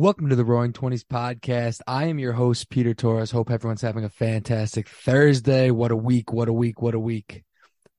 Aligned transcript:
Welcome 0.00 0.30
to 0.30 0.34
the 0.34 0.46
Roaring 0.46 0.72
Twenties 0.72 1.04
podcast. 1.04 1.82
I 1.86 2.06
am 2.06 2.18
your 2.18 2.32
host, 2.32 2.70
Peter 2.70 2.94
Torres. 2.94 3.32
Hope 3.32 3.50
everyone's 3.50 3.82
having 3.82 4.02
a 4.02 4.08
fantastic 4.08 4.88
Thursday. 4.88 5.70
What 5.70 5.90
a 5.90 5.96
week! 5.96 6.32
What 6.32 6.48
a 6.48 6.54
week! 6.54 6.80
What 6.80 6.94
a 6.94 6.98
week! 6.98 7.44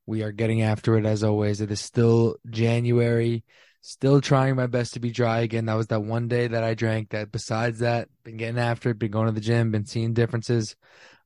We 0.08 0.24
are 0.24 0.32
getting 0.32 0.64
after 0.64 0.98
it 0.98 1.06
as 1.06 1.24
always. 1.24 1.62
It 1.62 1.70
is 1.70 1.80
still 1.80 2.38
January. 2.50 3.44
Still 3.82 4.20
trying 4.20 4.56
my 4.56 4.66
best 4.66 4.96
to 4.96 5.00
be 5.00 5.12
dry 5.12 5.42
again. 5.42 5.66
That 5.66 5.76
was 5.76 5.86
that 5.88 6.02
one 6.02 6.28
day 6.28 6.48
that 6.48 6.64
I 6.64 6.74
drank. 6.74 7.10
That 7.10 7.32
besides 7.32 7.78
that, 7.82 8.08
been 8.24 8.38
getting 8.38 8.58
after 8.58 8.90
it. 8.90 8.98
Been 8.98 9.12
going 9.12 9.28
to 9.28 9.32
the 9.32 9.40
gym. 9.40 9.70
Been 9.70 9.86
seeing 9.86 10.16
differences. 10.16 10.76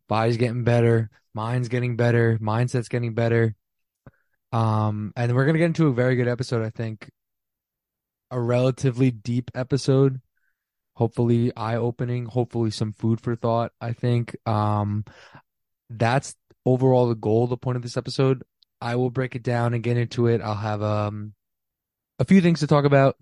Body's 0.09 0.35
getting 0.35 0.65
better. 0.65 1.09
Mind's 1.33 1.69
getting 1.69 1.95
better. 1.95 2.37
Mindset's 2.39 2.89
getting 2.89 3.13
better. 3.13 3.55
Um, 4.51 5.13
and 5.15 5.33
we're 5.33 5.45
gonna 5.45 5.57
get 5.57 5.67
into 5.67 5.87
a 5.87 5.93
very 5.93 6.17
good 6.17 6.27
episode. 6.27 6.65
I 6.65 6.69
think 6.69 7.09
a 8.29 8.41
relatively 8.41 9.09
deep 9.09 9.51
episode 9.55 10.19
hopefully 10.95 11.55
eye 11.55 11.75
opening, 11.75 12.25
hopefully 12.25 12.71
some 12.71 12.93
food 12.93 13.21
for 13.21 13.35
thought. 13.35 13.71
I 13.79 13.93
think 13.93 14.35
um, 14.47 15.05
that's 15.89 16.35
overall 16.65 17.07
the 17.07 17.15
goal, 17.15 17.47
the 17.47 17.57
point 17.57 17.75
of 17.75 17.83
this 17.83 17.97
episode. 17.97 18.43
I 18.81 18.95
will 18.95 19.09
break 19.09 19.35
it 19.35 19.43
down 19.43 19.73
and 19.73 19.83
get 19.83 19.97
into 19.97 20.27
it. 20.27 20.41
I'll 20.41 20.55
have 20.55 20.81
um, 20.81 21.33
a 22.19 22.25
few 22.25 22.41
things 22.41 22.59
to 22.59 22.67
talk 22.67 22.85
about, 22.85 23.15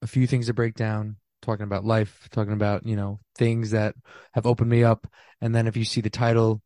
a 0.00 0.06
few 0.06 0.26
things 0.26 0.46
to 0.46 0.54
break 0.54 0.74
down, 0.74 1.16
talking 1.42 1.64
about 1.64 1.84
life, 1.84 2.28
talking 2.30 2.52
about, 2.52 2.86
you 2.86 2.96
know, 2.96 3.20
things 3.36 3.70
that 3.70 3.94
have 4.32 4.46
opened 4.46 4.70
me 4.70 4.84
up. 4.84 5.06
And 5.40 5.54
then 5.54 5.66
if 5.66 5.76
you 5.76 5.84
see 5.84 6.00
the 6.00 6.10
title, 6.10 6.62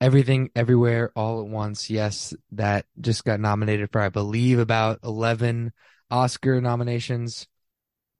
Everything 0.00 0.50
Everywhere 0.54 1.10
All 1.16 1.40
at 1.40 1.48
Once, 1.48 1.90
yes, 1.90 2.34
that 2.52 2.86
just 3.00 3.24
got 3.24 3.40
nominated 3.40 3.90
for, 3.90 4.00
I 4.00 4.10
believe, 4.10 4.58
about 4.58 5.00
11 5.02 5.72
Oscar 6.10 6.60
nominations. 6.60 7.48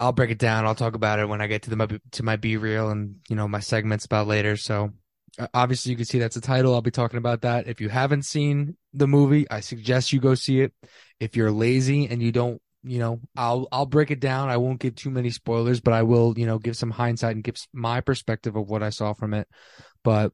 I'll 0.00 0.12
break 0.12 0.30
it 0.30 0.38
down. 0.38 0.64
I'll 0.64 0.74
talk 0.74 0.94
about 0.94 1.18
it 1.18 1.28
when 1.28 1.40
I 1.40 1.46
get 1.46 1.62
to 1.62 1.70
the 1.70 2.00
to 2.12 2.22
my 2.22 2.36
BeReal 2.36 2.92
and 2.92 3.16
you 3.28 3.36
know 3.36 3.48
my 3.48 3.60
segments 3.60 4.04
about 4.04 4.26
later. 4.26 4.56
So 4.56 4.90
uh, 5.38 5.48
obviously 5.52 5.90
you 5.90 5.96
can 5.96 6.06
see 6.06 6.18
that's 6.18 6.36
the 6.36 6.40
title. 6.40 6.74
I'll 6.74 6.82
be 6.82 6.90
talking 6.90 7.18
about 7.18 7.42
that. 7.42 7.66
If 7.66 7.80
you 7.80 7.88
haven't 7.88 8.24
seen 8.24 8.76
the 8.94 9.08
movie, 9.08 9.48
I 9.50 9.60
suggest 9.60 10.12
you 10.12 10.20
go 10.20 10.34
see 10.34 10.60
it. 10.60 10.72
If 11.18 11.36
you're 11.36 11.50
lazy 11.50 12.06
and 12.06 12.22
you 12.22 12.30
don't, 12.30 12.62
you 12.84 13.00
know, 13.00 13.20
I'll 13.36 13.66
I'll 13.72 13.86
break 13.86 14.10
it 14.10 14.20
down. 14.20 14.50
I 14.50 14.56
won't 14.56 14.80
give 14.80 14.94
too 14.94 15.10
many 15.10 15.30
spoilers, 15.30 15.80
but 15.80 15.94
I 15.94 16.02
will, 16.02 16.38
you 16.38 16.46
know, 16.46 16.58
give 16.58 16.76
some 16.76 16.90
hindsight 16.90 17.34
and 17.34 17.44
give 17.44 17.56
my 17.72 18.00
perspective 18.00 18.54
of 18.54 18.68
what 18.68 18.84
I 18.84 18.90
saw 18.90 19.14
from 19.14 19.34
it. 19.34 19.48
But 20.04 20.32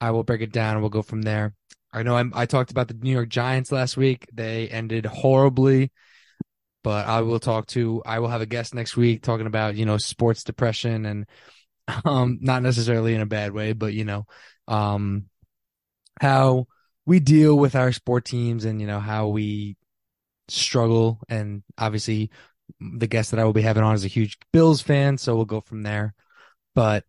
I 0.00 0.12
will 0.12 0.24
break 0.24 0.40
it 0.40 0.52
down 0.52 0.74
and 0.74 0.80
we'll 0.80 0.90
go 0.90 1.02
from 1.02 1.22
there. 1.22 1.54
I 1.92 2.02
know 2.02 2.16
I'm, 2.16 2.32
I 2.34 2.46
talked 2.46 2.72
about 2.72 2.88
the 2.88 2.94
New 2.94 3.12
York 3.12 3.28
Giants 3.28 3.70
last 3.70 3.96
week. 3.96 4.26
They 4.32 4.68
ended 4.68 5.06
horribly 5.06 5.92
but 6.84 7.08
I 7.08 7.22
will 7.22 7.40
talk 7.40 7.66
to 7.68 8.02
I 8.06 8.20
will 8.20 8.28
have 8.28 8.42
a 8.42 8.46
guest 8.46 8.74
next 8.74 8.96
week 8.96 9.22
talking 9.22 9.46
about 9.46 9.74
you 9.74 9.86
know 9.86 9.98
sports 9.98 10.44
depression 10.44 11.04
and 11.06 11.26
um 12.04 12.38
not 12.40 12.62
necessarily 12.62 13.14
in 13.14 13.20
a 13.20 13.26
bad 13.26 13.52
way 13.52 13.72
but 13.72 13.92
you 13.92 14.04
know 14.04 14.26
um 14.68 15.24
how 16.20 16.66
we 17.06 17.18
deal 17.20 17.58
with 17.58 17.74
our 17.74 17.90
sport 17.90 18.24
teams 18.24 18.64
and 18.64 18.80
you 18.80 18.86
know 18.86 19.00
how 19.00 19.28
we 19.28 19.76
struggle. 20.48 21.20
And 21.28 21.62
obviously 21.78 22.30
the 22.80 23.06
guest 23.06 23.30
that 23.30 23.40
I 23.40 23.44
will 23.44 23.52
be 23.52 23.62
having 23.62 23.82
on 23.82 23.94
is 23.94 24.04
a 24.04 24.08
huge 24.08 24.38
Bills 24.52 24.80
fan 24.80 25.18
so 25.18 25.36
we'll 25.36 25.44
go 25.44 25.60
from 25.60 25.82
there. 25.82 26.14
But 26.74 27.04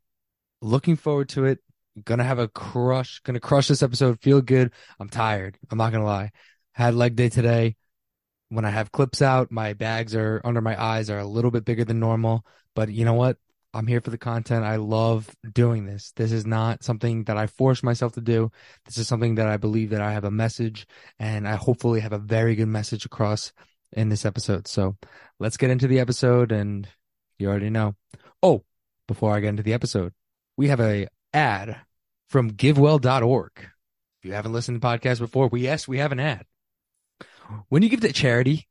looking 0.62 0.96
forward 0.96 1.30
to 1.30 1.46
it. 1.46 1.60
Gonna 2.04 2.26
have 2.26 2.40
a 2.40 2.50
crush 2.50 3.22
gonna 3.22 3.40
crush 3.40 3.70
this 3.70 3.82
episode. 3.82 4.20
Feel 4.20 4.42
good. 4.42 4.72
I'm 5.00 5.08
tired. 5.08 5.58
I'm 5.72 5.78
not 5.78 5.94
gonna 5.94 6.04
lie. 6.04 6.32
Had 6.74 6.94
leg 6.94 7.16
day 7.16 7.30
today 7.30 7.78
when 8.50 8.66
I 8.66 8.70
have 8.70 8.92
clips 8.92 9.22
out, 9.22 9.52
my 9.52 9.74
bags 9.74 10.16
are 10.16 10.42
under 10.44 10.62
my 10.62 10.82
eyes 10.82 11.10
are 11.10 11.20
a 11.20 11.26
little 11.26 11.52
bit 11.52 11.66
bigger 11.66 11.86
than 11.86 12.00
normal. 12.00 12.46
But 12.76 12.90
you 12.90 13.06
know 13.06 13.14
what? 13.14 13.38
I'm 13.74 13.88
here 13.88 14.00
for 14.00 14.10
the 14.10 14.18
content. 14.18 14.64
I 14.64 14.78
love 14.78 15.30
doing 15.52 15.86
this. 15.86 16.14
This 16.16 16.32
is 16.32 16.46
not 16.46 16.84
something 16.84 17.26
that 17.26 17.36
I 17.36 17.48
force 17.48 17.84
myself 17.84 18.14
to 18.14 18.22
do. 18.22 18.50
This 18.86 18.98
is 18.98 19.08
something 19.08 19.36
that 19.36 19.48
I 19.48 19.58
believe 19.58 19.90
that 19.90 20.02
I 20.02 20.14
have 20.14 20.24
a 20.24 20.32
message 20.32 20.88
and 21.20 21.46
I 21.46 21.56
hopefully 21.56 22.00
have 22.00 22.14
a 22.14 22.18
very 22.18 22.56
good 22.56 22.70
message 22.70 23.06
across 23.06 23.52
in 23.92 24.08
this 24.08 24.26
episode. 24.26 24.68
So 24.68 24.96
let's 25.40 25.58
get 25.58 25.72
into 25.72 25.88
the 25.88 26.00
episode 26.00 26.54
and 26.54 26.88
you 27.38 27.50
already 27.50 27.70
know. 27.70 27.96
Oh, 28.42 28.64
before 29.10 29.36
I 29.36 29.42
get 29.42 29.50
into 29.50 29.64
the 29.64 29.74
episode, 29.74 30.14
we 30.56 30.70
have 30.70 30.80
a 30.80 31.08
ad 31.34 31.76
from 32.30 32.52
givewell.org. 32.52 33.52
If 33.58 34.26
you 34.26 34.32
haven't 34.32 34.54
listened 34.54 34.80
to 34.82 34.88
the 34.88 34.88
podcast 34.88 35.20
before, 35.20 35.50
we 35.50 35.62
yes, 35.62 35.86
we 35.86 35.98
have 35.98 36.14
an 36.14 36.20
ad. 36.22 36.46
When 37.70 37.84
you 37.84 37.90
give 37.90 38.02
to 38.02 38.14
charity, 38.14 38.68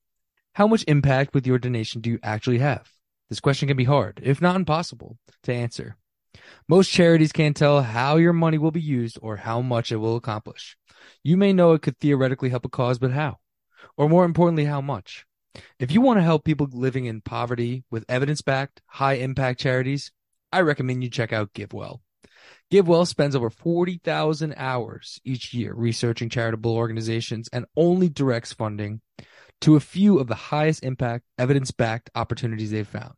how 0.54 0.66
much 0.66 0.84
impact 0.86 1.34
with 1.34 1.46
your 1.46 1.58
donation 1.58 2.00
do 2.00 2.10
you 2.10 2.18
actually 2.22 2.58
have? 2.58 2.90
This 3.28 3.40
question 3.40 3.68
can 3.68 3.76
be 3.76 3.84
hard, 3.84 4.20
if 4.22 4.40
not 4.40 4.56
impossible, 4.56 5.18
to 5.44 5.52
answer. 5.52 5.96
Most 6.68 6.90
charities 6.90 7.32
can't 7.32 7.56
tell 7.56 7.82
how 7.82 8.16
your 8.16 8.32
money 8.32 8.58
will 8.58 8.70
be 8.70 8.80
used 8.80 9.18
or 9.22 9.36
how 9.36 9.60
much 9.60 9.92
it 9.92 9.96
will 9.96 10.16
accomplish. 10.16 10.76
You 11.22 11.36
may 11.36 11.52
know 11.52 11.72
it 11.72 11.82
could 11.82 11.98
theoretically 11.98 12.50
help 12.50 12.64
a 12.64 12.68
cause, 12.68 12.98
but 12.98 13.12
how? 13.12 13.38
Or 13.96 14.08
more 14.08 14.24
importantly, 14.24 14.64
how 14.64 14.80
much? 14.80 15.26
If 15.78 15.92
you 15.92 16.00
want 16.00 16.18
to 16.18 16.24
help 16.24 16.44
people 16.44 16.68
living 16.72 17.04
in 17.04 17.20
poverty 17.20 17.84
with 17.90 18.04
evidence 18.08 18.42
backed, 18.42 18.82
high 18.86 19.14
impact 19.14 19.60
charities, 19.60 20.12
I 20.52 20.60
recommend 20.60 21.02
you 21.02 21.10
check 21.10 21.32
out 21.32 21.52
GiveWell. 21.52 22.00
GiveWell 22.72 23.06
spends 23.06 23.36
over 23.36 23.50
40,000 23.50 24.54
hours 24.56 25.20
each 25.24 25.54
year 25.54 25.74
researching 25.74 26.28
charitable 26.28 26.74
organizations 26.74 27.48
and 27.52 27.66
only 27.76 28.08
directs 28.08 28.52
funding 28.52 29.00
to 29.60 29.76
a 29.76 29.80
few 29.80 30.18
of 30.18 30.26
the 30.26 30.34
highest 30.34 30.82
impact, 30.82 31.24
evidence 31.38 31.70
backed 31.70 32.10
opportunities 32.14 32.70
they've 32.70 32.86
found. 32.86 33.14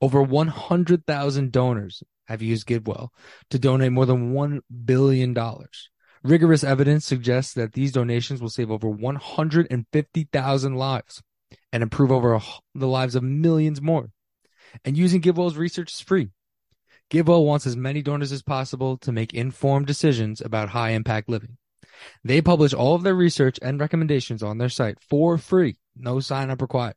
Over 0.00 0.22
100,000 0.22 1.52
donors 1.52 2.02
have 2.26 2.42
used 2.42 2.66
GiveWell 2.66 3.08
to 3.50 3.58
donate 3.58 3.92
more 3.92 4.06
than 4.06 4.34
$1 4.34 4.60
billion. 4.84 5.36
Rigorous 6.22 6.62
evidence 6.62 7.04
suggests 7.04 7.54
that 7.54 7.72
these 7.72 7.92
donations 7.92 8.40
will 8.40 8.48
save 8.48 8.70
over 8.70 8.88
150,000 8.88 10.74
lives 10.74 11.22
and 11.72 11.82
improve 11.82 12.12
over 12.12 12.40
the 12.74 12.86
lives 12.86 13.14
of 13.14 13.22
millions 13.22 13.80
more. 13.80 14.10
And 14.84 14.96
using 14.96 15.20
GiveWell's 15.20 15.56
research 15.56 15.92
is 15.92 16.00
free. 16.00 16.28
GiveWell 17.12 17.44
wants 17.44 17.66
as 17.66 17.76
many 17.76 18.00
donors 18.00 18.32
as 18.32 18.42
possible 18.42 18.96
to 18.96 19.12
make 19.12 19.34
informed 19.34 19.86
decisions 19.86 20.40
about 20.40 20.70
high 20.70 20.90
impact 20.90 21.28
living. 21.28 21.58
They 22.24 22.40
publish 22.40 22.72
all 22.72 22.94
of 22.94 23.02
their 23.02 23.14
research 23.14 23.58
and 23.60 23.78
recommendations 23.78 24.42
on 24.42 24.56
their 24.56 24.70
site 24.70 24.96
for 25.10 25.36
free, 25.36 25.76
no 25.94 26.20
sign 26.20 26.48
up 26.48 26.62
required. 26.62 26.94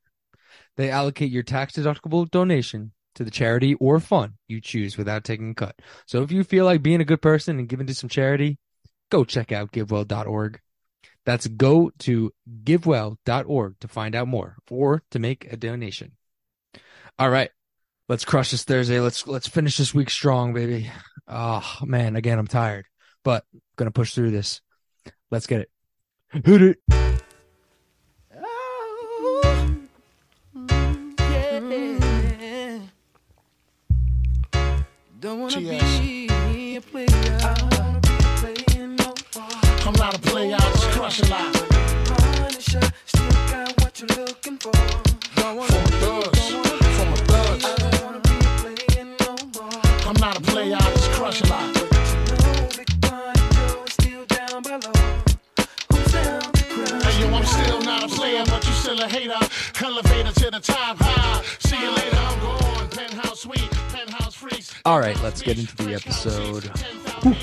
They 0.78 0.90
allocate 0.90 1.32
your 1.32 1.44
tax 1.44 1.74
deductible 1.74 2.32
donation 2.32 2.94
to 3.16 3.26
the 3.26 3.32
charity 3.32 3.74
or 3.74 4.00
fund 4.00 4.36
you 4.48 4.62
choose 4.62 4.98
without 4.98 5.26
taking 5.26 5.52
a 5.52 5.54
cut. 5.54 5.76
So 6.06 6.24
if 6.24 6.32
you 6.32 6.46
feel 6.46 6.64
like 6.64 6.82
being 6.82 7.02
a 7.02 7.06
good 7.06 7.22
person 7.22 7.60
and 7.60 7.68
giving 7.68 7.88
to 7.88 7.94
some 7.94 8.10
charity, 8.10 8.58
go 9.12 9.26
check 9.26 9.52
out 9.52 9.74
givewell.org. 9.74 10.62
That's 11.26 11.48
go 11.48 11.92
to 12.00 12.32
givewell.org 12.64 13.80
to 13.82 13.88
find 13.90 14.16
out 14.16 14.30
more 14.30 14.56
or 14.72 15.04
to 15.12 15.20
make 15.20 15.52
a 15.52 15.58
donation. 15.58 16.14
All 17.20 17.30
right 17.30 17.50
let's 18.08 18.26
crush 18.26 18.52
this 18.52 18.64
Thursday. 18.64 19.00
Let's 19.00 19.28
let's 19.28 19.48
finish 19.48 19.78
this 19.78 19.94
week 19.94 20.10
strong, 20.10 20.54
baby. 20.54 20.92
Oh 21.28 21.78
man, 21.84 22.16
again 22.16 22.40
I'm 22.40 22.48
tired, 22.48 22.86
but 23.24 23.44
I'm 23.54 23.62
gonna 23.78 23.92
push 23.92 24.14
through 24.14 24.32
this. 24.32 24.62
Let's 25.32 25.48
get 25.48 25.62
it. 25.62 25.70
Hit 26.46 26.62
it. 26.62 26.78
Oh, 28.38 29.76
don't 35.20 35.40
wanna 35.40 35.60
be 35.60 36.76
a 36.76 36.82
player. 36.82 37.08
I 37.10 37.60
be 38.02 38.16
a 38.18 38.32
player 38.38 38.88
no 38.88 39.14
I'm 39.86 39.94
not 39.94 40.16
a 40.16 40.20
player, 40.20 40.56
I 40.56 40.60
just 40.60 40.90
crush 40.92 41.22
a 41.22 41.26
lot. 41.28 41.54
Punisher, 42.06 42.82
still 43.06 43.30
got 43.30 43.82
what 43.82 44.00
you're 44.00 44.26
looking 44.26 44.58
for. 44.58 44.72
Don't 45.36 45.56
wanna 45.58 45.72
be, 45.72 46.00
don't 46.00 46.36
wanna 46.52 46.65
just 51.36 51.50
lot. 51.50 51.76
Hey, 57.04 57.22
yo, 57.22 57.36
I'm 57.36 57.46
still 57.46 57.82
not 57.82 58.04
a 58.04 58.08
player, 58.08 58.44
but 58.46 58.66
you 58.66 58.74
still 58.74 59.02
a 59.02 59.08
hater. 59.08 59.34
Elevator 59.84 60.32
to 60.32 60.52
the 60.52 60.60
top 60.60 60.98
high. 61.00 61.44
See 61.60 61.80
you 61.80 61.92
later, 61.92 62.18
I'm 62.18 62.40
gone. 62.40 62.90
Penthouse 62.90 63.42
suite, 63.42 63.72
penthouse 63.90 64.36
freaks. 64.36 64.74
All 64.86 65.00
right, 65.00 65.22
let's 65.22 65.42
get 65.42 65.60
into 65.60 65.76
the 65.78 65.96
episode. 65.96 66.64
Whew. 67.24 67.36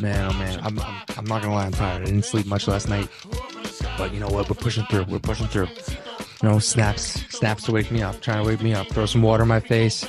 Man, 0.00 0.30
oh 0.30 0.38
man, 0.38 0.58
I'm, 0.64 0.80
I'm, 0.80 1.02
I'm 1.16 1.24
not 1.26 1.42
gonna 1.42 1.54
lie, 1.54 1.66
I'm 1.66 1.72
tired. 1.72 2.02
I 2.02 2.04
didn't 2.06 2.24
sleep 2.24 2.46
much 2.46 2.66
last 2.66 2.88
night, 2.88 3.08
but 3.96 4.12
you 4.12 4.18
know 4.18 4.28
what? 4.28 4.48
We're 4.48 4.56
pushing 4.56 4.84
through. 4.86 5.04
We're 5.04 5.20
pushing 5.20 5.46
through. 5.46 5.68
You 6.42 6.48
know, 6.48 6.58
snaps, 6.58 7.24
snaps 7.28 7.62
to 7.64 7.72
wake 7.72 7.92
me 7.92 8.02
up, 8.02 8.20
trying 8.20 8.42
to 8.42 8.48
wake 8.48 8.60
me 8.60 8.74
up. 8.74 8.88
Throw 8.88 9.06
some 9.06 9.22
water 9.22 9.42
in 9.42 9.48
my 9.48 9.60
face. 9.60 10.04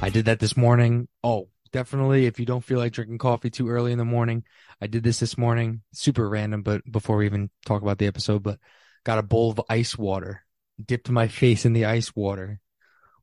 I 0.00 0.10
did 0.10 0.26
that 0.26 0.38
this 0.38 0.56
morning. 0.56 1.08
Oh, 1.24 1.48
definitely. 1.72 2.26
If 2.26 2.38
you 2.38 2.46
don't 2.46 2.64
feel 2.64 2.78
like 2.78 2.92
drinking 2.92 3.18
coffee 3.18 3.50
too 3.50 3.68
early 3.68 3.92
in 3.92 3.98
the 3.98 4.04
morning, 4.04 4.44
I 4.80 4.86
did 4.86 5.02
this 5.02 5.20
this 5.20 5.36
morning. 5.36 5.82
Super 5.92 6.28
random, 6.28 6.62
but 6.62 6.82
before 6.90 7.16
we 7.16 7.26
even 7.26 7.50
talk 7.66 7.82
about 7.82 7.98
the 7.98 8.06
episode, 8.06 8.42
but 8.42 8.58
got 9.04 9.18
a 9.18 9.22
bowl 9.22 9.50
of 9.50 9.60
ice 9.68 9.96
water, 9.96 10.44
dipped 10.84 11.10
my 11.10 11.28
face 11.28 11.64
in 11.64 11.72
the 11.72 11.86
ice 11.86 12.14
water, 12.14 12.60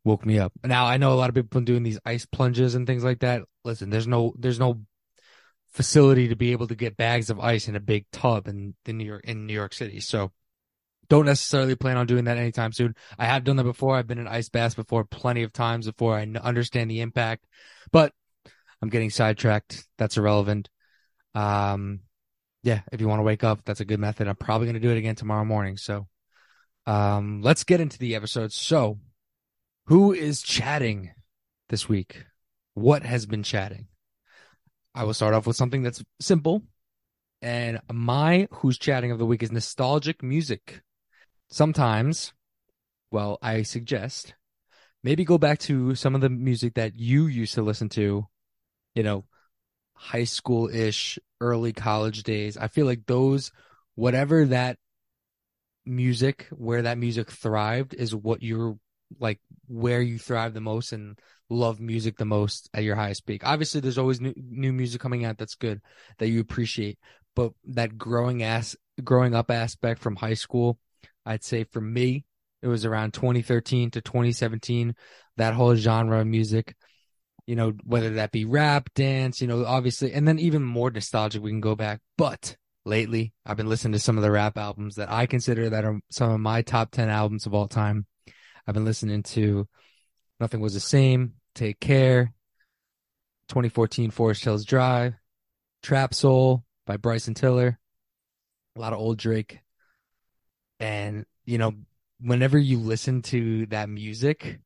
woke 0.04 0.26
me 0.26 0.40
up. 0.40 0.52
Now 0.64 0.86
I 0.86 0.98
know 0.98 1.14
a 1.14 1.16
lot 1.16 1.30
of 1.30 1.36
people 1.36 1.60
been 1.60 1.66
doing 1.66 1.84
these 1.84 2.00
ice 2.06 2.26
plunges 2.26 2.76
and 2.76 2.86
things 2.86 3.04
like 3.04 3.20
that. 3.20 3.44
Listen, 3.64 3.90
there's 3.90 4.08
no 4.08 4.34
there's 4.38 4.60
no 4.60 4.82
facility 5.72 6.30
to 6.30 6.36
be 6.36 6.52
able 6.52 6.68
to 6.68 6.76
get 6.76 6.98
bags 6.98 7.30
of 7.30 7.40
ice 7.40 7.68
in 7.68 7.76
a 7.76 7.80
big 7.80 8.06
tub 8.12 8.48
in, 8.48 8.74
the 8.86 8.94
New 8.94 9.06
York 9.06 9.24
in 9.26 9.46
New 9.46 9.54
York 9.54 9.74
City. 9.74 10.00
So 10.00 10.32
don't 11.10 11.26
necessarily 11.26 11.76
plan 11.76 11.98
on 11.98 12.06
doing 12.06 12.26
that 12.26 12.38
anytime 12.38 12.72
soon. 12.72 12.96
I 13.18 13.26
have 13.26 13.44
done 13.44 13.56
that 13.56 13.64
before. 13.64 13.96
I've 13.96 14.08
been 14.08 14.20
in 14.20 14.28
ice 14.28 14.50
baths 14.50 14.76
before 14.76 15.04
plenty 15.04 15.44
of 15.44 15.52
times 15.52 15.88
before 15.88 16.16
I 16.16 16.22
understand 16.42 16.90
the 16.90 17.02
impact, 17.02 17.46
but 17.92 18.14
I'm 18.82 18.90
getting 18.90 19.10
sidetracked. 19.10 19.86
That's 19.98 20.18
irrelevant. 20.18 20.70
Um, 21.36 22.02
yeah, 22.64 22.82
if 22.92 23.02
you 23.02 23.08
want 23.08 23.20
to 23.20 23.24
wake 23.24 23.44
up, 23.44 23.62
that's 23.66 23.80
a 23.80 23.86
good 23.86 24.00
method. 24.00 24.28
I'm 24.28 24.36
probably 24.36 24.68
going 24.68 24.76
to 24.76 24.80
do 24.80 24.92
it 24.92 24.98
again 24.98 25.16
tomorrow 25.16 25.46
morning. 25.46 25.78
So, 25.78 26.08
um, 26.86 27.42
let's 27.42 27.64
get 27.64 27.82
into 27.82 28.00
the 28.00 28.16
episode. 28.16 28.52
So, 28.52 29.00
who 29.88 30.14
is 30.14 30.42
chatting 30.42 31.12
this 31.70 31.88
week? 31.88 32.26
What 32.74 33.04
has 33.04 33.26
been 33.26 33.44
chatting? 33.44 33.88
I 34.96 35.04
will 35.04 35.14
start 35.14 35.34
off 35.34 35.48
with 35.48 35.56
something 35.56 35.84
that's 35.84 36.04
simple. 36.20 36.64
And 37.42 37.80
my 37.92 38.48
who's 38.52 38.78
chatting 38.78 39.12
of 39.12 39.20
the 39.20 39.26
week 39.26 39.44
is 39.44 39.52
nostalgic 39.52 40.22
music 40.22 40.82
sometimes, 41.50 42.34
well, 43.12 43.38
I 43.42 43.64
suggest 43.64 44.34
maybe 45.04 45.24
go 45.24 45.38
back 45.38 45.60
to 45.60 45.96
some 45.96 46.16
of 46.16 46.22
the 46.22 46.30
music 46.30 46.76
that 46.76 47.00
you 47.00 47.28
used 47.28 47.56
to 47.56 47.62
listen 47.62 47.90
to, 47.90 48.28
you 49.00 49.04
know, 49.04 49.24
high 49.94 50.26
school 50.26 50.68
ish, 50.68 51.18
early 51.40 51.72
college 51.72 52.24
days. 52.24 52.58
I 52.58 52.68
feel 52.68 52.86
like 52.86 53.06
those, 53.06 53.50
whatever 53.96 54.44
that 54.48 54.78
music, 55.86 56.48
where 56.52 56.82
that 56.82 56.98
music 56.98 57.32
thrived 57.32 57.94
is 57.94 58.14
what 58.14 58.44
you're 58.44 58.78
like, 59.18 59.40
where 59.68 60.02
you 60.02 60.20
thrive 60.20 60.54
the 60.54 60.60
most 60.60 60.92
and 60.92 61.18
love 61.50 61.80
music 61.80 62.18
the 62.18 62.26
most 62.26 62.70
at 62.74 62.84
your 62.84 62.98
highest 62.98 63.26
peak. 63.26 63.44
Obviously, 63.46 63.80
there's 63.80 63.98
always 63.98 64.20
new, 64.20 64.34
new 64.36 64.74
music 64.74 65.00
coming 65.00 65.24
out 65.24 65.38
that's 65.38 65.56
good 65.56 65.80
that 66.18 66.28
you 66.28 66.42
appreciate, 66.42 67.00
but 67.38 67.54
that 67.70 67.98
growing 67.98 68.44
ass, 68.44 68.76
growing 69.02 69.34
up 69.34 69.50
aspect 69.50 70.02
from 70.02 70.18
high 70.18 70.34
school 70.34 70.78
I'd 71.26 71.44
say 71.44 71.64
for 71.64 71.80
me, 71.80 72.26
it 72.64 72.68
was 72.68 72.86
around 72.86 73.14
2013 73.14 73.92
to 73.92 74.02
2017, 74.02 74.96
that 75.38 75.54
whole 75.54 75.76
genre 75.76 76.20
of 76.20 76.28
music, 76.28 76.76
you 77.50 77.56
know, 77.56 77.74
whether 77.84 78.12
that 78.12 78.32
be 78.32 78.46
rap, 78.46 78.92
dance, 78.94 79.42
you 79.42 79.48
know, 79.48 79.66
obviously, 79.66 80.14
and 80.14 80.28
then 80.28 80.38
even 80.38 80.62
more 80.64 80.92
nostalgic, 80.92 81.42
we 81.42 81.50
can 81.50 81.62
go 81.62 81.76
back. 81.76 82.00
But 82.16 82.56
lately, 82.86 83.34
I've 83.44 83.58
been 83.58 83.68
listening 83.68 83.94
to 83.94 84.00
some 84.00 84.18
of 84.18 84.22
the 84.22 84.30
rap 84.30 84.56
albums 84.56 84.98
that 84.98 85.12
I 85.12 85.26
consider 85.26 85.72
that 85.72 85.84
are 85.84 86.00
some 86.12 86.30
of 86.30 86.40
my 86.40 86.62
top 86.62 86.92
10 86.92 87.10
albums 87.10 87.48
of 87.48 87.56
all 87.56 87.68
time. 87.68 88.06
I've 88.68 88.76
been 88.76 88.86
listening 88.86 89.24
to 89.24 89.68
Nothing 90.40 90.62
Was 90.62 90.76
the 90.76 90.80
Same, 90.80 91.34
Take 91.56 91.80
Care, 91.80 92.34
2014 93.48 94.12
Forest 94.12 94.44
Hills 94.44 94.64
Drive, 94.64 95.16
Trapsoul 95.82 96.62
by 96.86 96.98
Bryson 96.98 97.34
Tiller, 97.34 97.80
a 98.76 98.80
lot 98.80 98.94
of 98.94 99.00
old 99.00 99.18
Drake. 99.18 99.58
And, 100.80 101.26
you 101.46 101.58
know, 101.58 101.74
whenever 102.22 102.60
you 102.60 102.78
listen 102.78 103.24
to 103.24 103.66
that 103.68 103.90
music, 103.90 104.60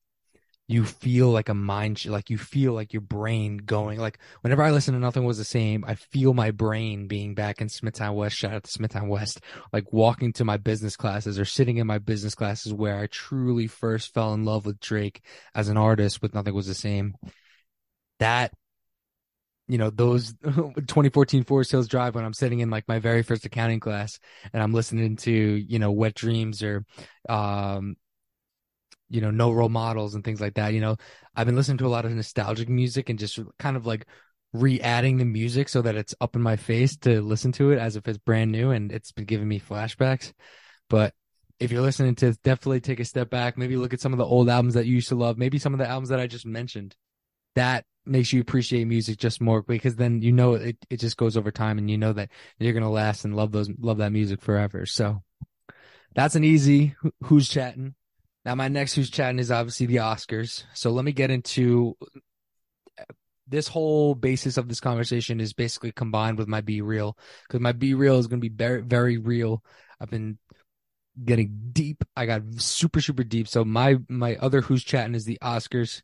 you 0.68 0.86
feel 0.86 1.30
like 1.30 1.50
a 1.50 1.54
mind, 1.54 2.06
like 2.06 2.30
you 2.30 2.38
feel 2.38 2.74
like 2.74 2.94
your 2.94 3.02
brain 3.02 3.58
going. 3.58 4.00
Like 4.00 4.20
whenever 4.42 4.64
I 4.64 4.72
listen 4.72 4.94
to 4.94 5.00
Nothing 5.00 5.26
Was 5.26 5.38
the 5.38 5.44
Same, 5.44 5.84
I 5.86 5.96
feel 5.96 6.34
my 6.34 6.52
brain 6.52 7.08
being 7.08 7.36
back 7.36 7.60
in 7.60 7.68
Smithtown 7.68 8.16
West. 8.16 8.38
Shout 8.38 8.54
out 8.54 8.64
to 8.64 8.72
Smithtown 8.72 9.10
West. 9.10 9.42
Like 9.74 9.92
walking 9.92 10.32
to 10.34 10.46
my 10.46 10.58
business 10.58 10.96
classes 10.96 11.38
or 11.38 11.46
sitting 11.46 11.78
in 11.78 11.88
my 11.88 11.98
business 11.98 12.34
classes 12.34 12.74
where 12.74 12.98
I 12.98 13.08
truly 13.08 13.68
first 13.68 14.14
fell 14.14 14.34
in 14.34 14.46
love 14.46 14.66
with 14.66 14.80
Drake 14.80 15.22
as 15.54 15.68
an 15.68 15.78
artist 15.78 16.22
with 16.22 16.34
Nothing 16.34 16.56
Was 16.56 16.68
the 16.68 16.74
Same. 16.74 17.16
That 18.20 18.54
you 19.68 19.78
know 19.78 19.90
those 19.90 20.34
2014 20.44 21.44
Forest 21.44 21.72
Hills 21.72 21.88
Drive 21.88 22.16
when 22.16 22.26
I'm 22.26 22.34
sitting 22.34 22.60
in 22.60 22.70
like 22.70 22.88
my 22.88 23.00
very 23.00 23.24
first 23.24 23.46
accounting 23.46 23.80
class 23.80 24.20
and 24.54 24.62
I'm 24.62 24.74
listening 24.74 25.18
to 25.18 25.32
you 25.32 25.80
know 25.80 25.92
Wet 25.92 26.16
Dreamz 26.16 26.64
or 26.64 26.86
um 27.34 27.96
you 29.14 29.22
know 29.22 29.32
no 29.32 29.52
role 29.52 29.70
models 29.70 30.16
and 30.16 30.24
things 30.24 30.42
like 30.42 30.56
that 30.56 30.74
you 30.74 30.82
know 30.82 30.96
I've 31.36 31.46
been 31.46 31.56
listening 31.56 31.78
to 31.80 31.86
a 31.86 31.90
lot 31.90 32.06
of 32.06 32.12
nostalgic 32.12 32.70
music 32.70 33.10
and 33.10 33.20
just 33.20 33.40
kind 33.60 33.78
of 33.78 33.86
like 33.86 34.06
re-adding 34.54 35.18
the 35.18 35.26
music 35.26 35.70
so 35.70 35.82
that 35.82 35.96
it's 35.96 36.14
up 36.22 36.36
in 36.36 36.42
my 36.42 36.56
face 36.56 36.96
to 36.98 37.22
listen 37.22 37.52
to 37.54 37.72
it 37.72 37.80
as 37.80 37.96
if 37.96 38.08
it's 38.08 38.20
brand 38.20 38.52
new 38.52 38.72
and 38.72 38.92
it's 38.92 39.12
been 39.12 39.26
giving 39.26 39.48
me 39.48 39.60
flashbacks 39.60 40.34
but 40.90 41.14
if 41.60 41.72
you're 41.72 41.82
listening 41.82 42.16
to 42.16 42.34
definitely 42.44 42.82
take 42.82 43.00
a 43.00 43.06
step 43.06 43.30
back 43.30 43.58
maybe 43.58 43.78
look 43.78 43.94
at 43.94 44.02
some 44.02 44.14
of 44.14 44.20
the 44.20 44.26
old 44.26 44.50
albums 44.50 44.76
that 44.76 44.86
you 44.86 44.96
used 44.96 45.10
to 45.10 45.16
love 45.16 45.38
maybe 45.38 45.58
some 45.58 45.74
of 45.74 45.80
the 45.80 45.88
albums 45.88 46.10
that 46.10 46.20
I 46.20 46.28
just 46.28 46.46
mentioned 46.46 46.96
that 47.56 47.86
makes 48.06 48.34
you 48.34 48.42
appreciate 48.42 48.86
music 48.86 49.18
just 49.18 49.42
more 49.42 49.62
because 49.62 49.96
then 49.96 50.22
you 50.22 50.32
know 50.32 50.56
it, 50.56 50.78
it 50.90 51.00
just 51.00 51.18
goes 51.18 51.38
over 51.38 51.52
time 51.52 51.78
and 51.78 51.90
you 51.90 51.98
know 51.98 52.14
that 52.14 52.30
you're 52.60 52.74
gonna 52.74 52.92
last 52.92 53.26
and 53.26 53.36
love 53.36 53.52
those 53.52 53.70
love 53.80 53.98
that 53.98 54.12
music 54.12 54.42
forever. 54.42 54.86
So 54.86 55.24
that's 56.16 56.36
an 56.36 56.44
easy 56.44 56.96
who's 57.24 57.48
chatting. 57.48 57.96
Now 58.46 58.56
my 58.56 58.68
next 58.68 58.94
who's 58.94 59.10
chatting 59.10 59.40
is 59.40 59.52
obviously 59.52 59.86
the 59.86 59.98
Oscars. 59.98 60.64
So 60.74 60.92
let 60.92 61.06
me 61.06 61.14
get 61.14 61.32
into 61.32 61.96
this 63.48 63.68
whole 63.68 64.16
basis 64.16 64.58
of 64.58 64.68
this 64.68 64.80
conversation 64.80 65.40
is 65.40 65.54
basically 65.54 65.92
combined 65.92 66.38
with 66.38 66.48
my 66.48 66.62
be 66.62 66.82
real 66.82 67.18
because 67.48 67.62
my 67.62 67.72
be 67.72 67.94
real 67.94 68.18
is 68.18 68.28
going 68.28 68.42
to 68.42 68.50
be 68.50 68.54
very 68.54 68.82
very 68.82 69.18
real. 69.18 69.64
I've 70.00 70.10
been 70.10 70.38
getting 71.24 71.70
deep. 71.72 72.04
I 72.16 72.26
got 72.26 72.42
super 72.58 73.02
super 73.02 73.24
deep. 73.24 73.48
So 73.48 73.64
my 73.64 73.98
my 74.10 74.36
other 74.38 74.62
who's 74.62 74.84
chatting 74.84 75.16
is 75.16 75.26
the 75.26 75.38
Oscars. 75.42 76.02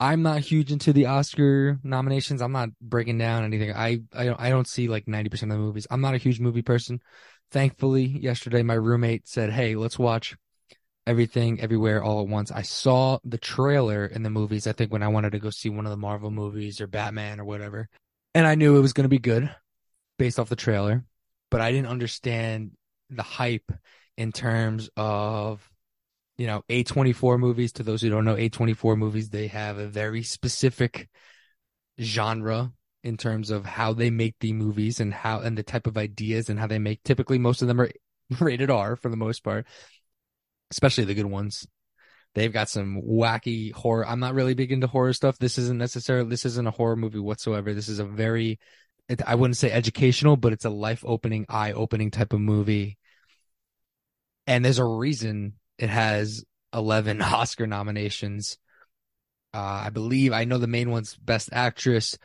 I'm 0.00 0.22
not 0.22 0.40
huge 0.40 0.70
into 0.70 0.92
the 0.92 1.06
Oscar 1.06 1.80
nominations. 1.82 2.40
I'm 2.40 2.52
not 2.52 2.70
breaking 2.80 3.18
down 3.18 3.44
anything. 3.44 3.72
I 3.72 4.00
I 4.14 4.24
don't, 4.26 4.40
I 4.40 4.50
don't 4.50 4.68
see 4.68 4.88
like 4.88 5.06
90% 5.06 5.42
of 5.42 5.48
the 5.48 5.58
movies. 5.58 5.86
I'm 5.90 6.00
not 6.00 6.14
a 6.14 6.18
huge 6.18 6.40
movie 6.40 6.62
person. 6.62 7.00
Thankfully, 7.50 8.04
yesterday 8.04 8.62
my 8.62 8.74
roommate 8.74 9.26
said, 9.26 9.50
"Hey, 9.50 9.74
let's 9.74 9.98
watch 9.98 10.36
everything 11.08 11.60
everywhere 11.60 12.02
all 12.02 12.20
at 12.20 12.28
once." 12.28 12.50
I 12.52 12.62
saw 12.62 13.18
the 13.24 13.38
trailer 13.38 14.06
in 14.06 14.22
the 14.22 14.30
movies. 14.30 14.66
I 14.66 14.72
think 14.72 14.92
when 14.92 15.02
I 15.02 15.08
wanted 15.08 15.32
to 15.32 15.38
go 15.38 15.50
see 15.50 15.70
one 15.70 15.86
of 15.86 15.90
the 15.90 15.96
Marvel 15.96 16.30
movies 16.30 16.80
or 16.80 16.86
Batman 16.86 17.40
or 17.40 17.44
whatever. 17.44 17.88
And 18.34 18.46
I 18.46 18.54
knew 18.54 18.76
it 18.76 18.82
was 18.82 18.92
going 18.92 19.04
to 19.04 19.08
be 19.08 19.18
good 19.18 19.50
based 20.18 20.38
off 20.38 20.48
the 20.48 20.56
trailer, 20.56 21.04
but 21.50 21.60
I 21.60 21.72
didn't 21.72 21.88
understand 21.88 22.72
the 23.10 23.22
hype 23.22 23.72
in 24.16 24.32
terms 24.32 24.90
of 24.96 25.68
you 26.38 26.46
know, 26.46 26.62
A24 26.68 27.38
movies, 27.38 27.72
to 27.72 27.82
those 27.82 28.00
who 28.00 28.10
don't 28.10 28.24
know, 28.24 28.36
A24 28.36 28.96
movies, 28.96 29.28
they 29.28 29.48
have 29.48 29.78
a 29.78 29.88
very 29.88 30.22
specific 30.22 31.08
genre 32.00 32.72
in 33.02 33.16
terms 33.16 33.50
of 33.50 33.66
how 33.66 33.92
they 33.92 34.10
make 34.10 34.36
the 34.38 34.52
movies 34.52 35.00
and 35.00 35.12
how 35.12 35.40
and 35.40 35.58
the 35.58 35.64
type 35.64 35.88
of 35.88 35.98
ideas 35.98 36.48
and 36.48 36.58
how 36.58 36.66
they 36.68 36.78
make 36.78 37.02
typically 37.02 37.38
most 37.38 37.60
of 37.60 37.68
them 37.68 37.80
are 37.80 37.90
rated 38.40 38.70
R 38.70 38.94
for 38.94 39.08
the 39.08 39.16
most 39.16 39.42
part, 39.42 39.66
especially 40.70 41.04
the 41.04 41.14
good 41.14 41.26
ones. 41.26 41.66
They've 42.34 42.52
got 42.52 42.68
some 42.68 43.02
wacky 43.02 43.72
horror. 43.72 44.06
I'm 44.06 44.20
not 44.20 44.34
really 44.34 44.54
big 44.54 44.70
into 44.70 44.86
horror 44.86 45.12
stuff. 45.12 45.38
This 45.38 45.58
isn't 45.58 45.78
necessarily 45.78 46.28
this 46.28 46.44
isn't 46.44 46.68
a 46.68 46.72
horror 46.72 46.96
movie 46.96 47.18
whatsoever. 47.18 47.74
This 47.74 47.88
is 47.88 47.98
a 47.98 48.04
very 48.04 48.58
I 49.26 49.34
wouldn't 49.36 49.56
say 49.56 49.72
educational, 49.72 50.36
but 50.36 50.52
it's 50.52 50.66
a 50.66 50.70
life 50.70 51.02
opening, 51.06 51.46
eye 51.48 51.72
opening 51.72 52.10
type 52.10 52.32
of 52.32 52.40
movie. 52.40 52.98
And 54.46 54.64
there's 54.64 54.78
a 54.78 54.84
reason 54.84 55.54
it 55.78 55.88
has 55.88 56.44
11 56.74 57.22
Oscar 57.22 57.66
nominations. 57.66 58.58
Uh, 59.54 59.82
I 59.86 59.90
believe 59.90 60.32
I 60.32 60.44
know 60.44 60.58
the 60.58 60.66
main 60.66 60.90
one's 60.90 61.16
Best 61.16 61.48
Actress, 61.52 62.18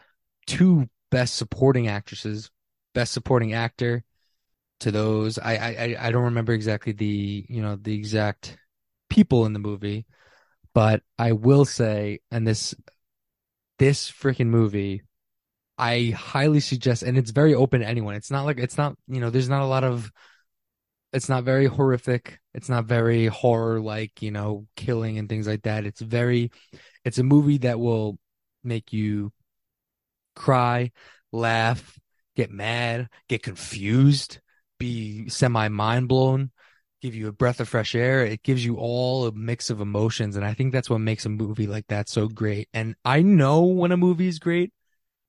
two 0.45 0.89
Best 1.09 1.35
Supporting 1.35 1.87
Actresses, 1.87 2.49
Best 2.93 3.13
Supporting 3.13 3.53
Actor. 3.53 4.03
To 4.81 4.91
those, 4.91 5.39
I 5.39 5.55
I 5.55 6.07
I 6.07 6.11
don't 6.11 6.25
remember 6.25 6.51
exactly 6.51 6.91
the 6.91 7.45
you 7.47 7.61
know 7.61 7.77
the 7.77 7.95
exact 7.95 8.57
people 9.09 9.45
in 9.45 9.53
the 9.53 9.59
movie, 9.59 10.05
but 10.73 11.03
I 11.17 11.33
will 11.33 11.65
say, 11.65 12.19
and 12.31 12.45
this 12.47 12.75
this 13.79 14.11
freaking 14.11 14.47
movie, 14.47 15.03
I 15.77 16.13
highly 16.17 16.59
suggest, 16.59 17.03
and 17.03 17.17
it's 17.17 17.31
very 17.31 17.53
open 17.55 17.81
to 17.81 17.87
anyone. 17.87 18.15
It's 18.15 18.31
not 18.31 18.45
like 18.45 18.59
it's 18.59 18.77
not 18.77 18.97
you 19.07 19.21
know 19.21 19.29
there's 19.29 19.49
not 19.49 19.61
a 19.61 19.67
lot 19.67 19.83
of 19.83 20.11
it's 21.13 21.29
not 21.29 21.43
very 21.43 21.67
horrific. 21.67 22.39
It's 22.53 22.69
not 22.69 22.85
very 22.85 23.27
horror 23.27 23.79
like, 23.79 24.21
you 24.21 24.31
know, 24.31 24.67
killing 24.75 25.17
and 25.19 25.29
things 25.29 25.47
like 25.47 25.63
that. 25.63 25.85
It's 25.85 26.01
very 26.01 26.51
it's 27.05 27.19
a 27.19 27.23
movie 27.23 27.59
that 27.59 27.79
will 27.79 28.17
make 28.63 28.93
you 28.93 29.31
cry, 30.35 30.91
laugh, 31.31 31.99
get 32.35 32.51
mad, 32.51 33.09
get 33.29 33.43
confused, 33.43 34.39
be 34.83 35.29
semi 35.29 35.69
mind 35.69 36.09
blown, 36.09 36.51
give 37.01 37.15
you 37.15 37.29
a 37.29 37.31
breath 37.31 37.61
of 37.61 37.69
fresh 37.69 37.95
air. 37.95 38.25
It 38.25 38.43
gives 38.43 38.65
you 38.65 38.75
all 38.75 39.25
a 39.25 39.31
mix 39.31 39.69
of 39.69 39.79
emotions. 39.79 40.35
And 40.35 40.43
I 40.43 40.53
think 40.53 40.73
that's 40.73 40.89
what 40.89 40.99
makes 40.99 41.25
a 41.25 41.29
movie 41.29 41.67
like 41.67 41.87
that 41.87 42.09
so 42.09 42.27
great. 42.27 42.67
And 42.73 42.95
I 43.05 43.21
know 43.21 43.63
when 43.63 43.93
a 43.93 43.97
movie 43.97 44.27
is 44.27 44.39
great 44.39 44.73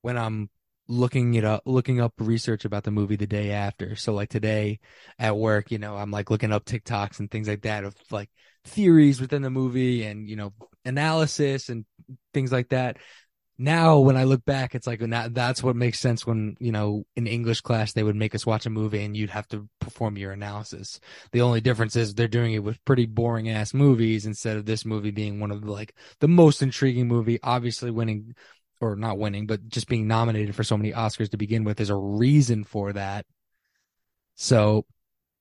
when 0.02 0.18
I'm 0.18 0.50
looking 0.88 1.34
it 1.34 1.44
up 1.44 1.62
looking 1.64 2.00
up 2.00 2.12
research 2.18 2.64
about 2.64 2.84
the 2.84 2.90
movie 2.90 3.16
the 3.16 3.26
day 3.26 3.52
after 3.52 3.96
so 3.96 4.12
like 4.12 4.28
today 4.28 4.78
at 5.18 5.34
work 5.34 5.70
you 5.70 5.78
know 5.78 5.96
i'm 5.96 6.10
like 6.10 6.30
looking 6.30 6.52
up 6.52 6.66
tiktoks 6.66 7.20
and 7.20 7.30
things 7.30 7.48
like 7.48 7.62
that 7.62 7.84
of 7.84 7.94
like 8.10 8.28
theories 8.66 9.18
within 9.18 9.40
the 9.40 9.48
movie 9.48 10.04
and 10.04 10.28
you 10.28 10.36
know 10.36 10.52
analysis 10.84 11.70
and 11.70 11.86
things 12.34 12.52
like 12.52 12.68
that 12.68 12.98
now 13.56 13.98
when 14.00 14.16
I 14.16 14.24
look 14.24 14.44
back, 14.44 14.74
it's 14.74 14.86
like 14.86 14.98
that, 15.00 15.34
that's 15.34 15.62
what 15.62 15.76
makes 15.76 16.00
sense 16.00 16.26
when, 16.26 16.56
you 16.58 16.72
know, 16.72 17.04
in 17.14 17.26
English 17.26 17.60
class, 17.60 17.92
they 17.92 18.02
would 18.02 18.16
make 18.16 18.34
us 18.34 18.44
watch 18.44 18.66
a 18.66 18.70
movie 18.70 19.04
and 19.04 19.16
you'd 19.16 19.30
have 19.30 19.46
to 19.48 19.68
perform 19.80 20.18
your 20.18 20.32
analysis. 20.32 20.98
The 21.32 21.40
only 21.40 21.60
difference 21.60 21.94
is 21.94 22.14
they're 22.14 22.26
doing 22.26 22.54
it 22.54 22.64
with 22.64 22.84
pretty 22.84 23.06
boring 23.06 23.48
ass 23.48 23.72
movies 23.72 24.26
instead 24.26 24.56
of 24.56 24.66
this 24.66 24.84
movie 24.84 25.12
being 25.12 25.38
one 25.38 25.52
of 25.52 25.62
the, 25.62 25.70
like 25.70 25.94
the 26.18 26.28
most 26.28 26.62
intriguing 26.62 27.06
movie, 27.06 27.38
obviously 27.42 27.92
winning 27.92 28.34
or 28.80 28.96
not 28.96 29.18
winning, 29.18 29.46
but 29.46 29.68
just 29.68 29.88
being 29.88 30.08
nominated 30.08 30.54
for 30.54 30.64
so 30.64 30.76
many 30.76 30.92
Oscars 30.92 31.30
to 31.30 31.36
begin 31.36 31.62
with. 31.62 31.80
is 31.80 31.90
a 31.90 31.96
reason 31.96 32.64
for 32.64 32.92
that. 32.92 33.24
So, 34.34 34.84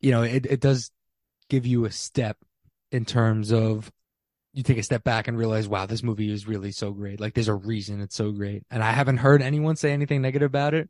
you 0.01 0.11
know, 0.11 0.21
it, 0.21 0.45
it 0.45 0.59
does 0.59 0.91
give 1.49 1.65
you 1.65 1.85
a 1.85 1.91
step 1.91 2.37
in 2.91 3.05
terms 3.05 3.51
of 3.51 3.91
you 4.53 4.63
take 4.63 4.77
a 4.77 4.83
step 4.83 5.03
back 5.03 5.27
and 5.27 5.37
realize, 5.37 5.67
wow, 5.67 5.85
this 5.85 6.03
movie 6.03 6.31
is 6.31 6.47
really 6.47 6.71
so 6.71 6.91
great. 6.91 7.19
Like 7.19 7.33
there's 7.33 7.47
a 7.47 7.55
reason 7.55 8.01
it's 8.01 8.15
so 8.15 8.31
great. 8.31 8.63
And 8.69 8.83
I 8.83 8.91
haven't 8.91 9.17
heard 9.17 9.41
anyone 9.41 9.75
say 9.75 9.91
anything 9.91 10.21
negative 10.21 10.45
about 10.45 10.75
it. 10.75 10.89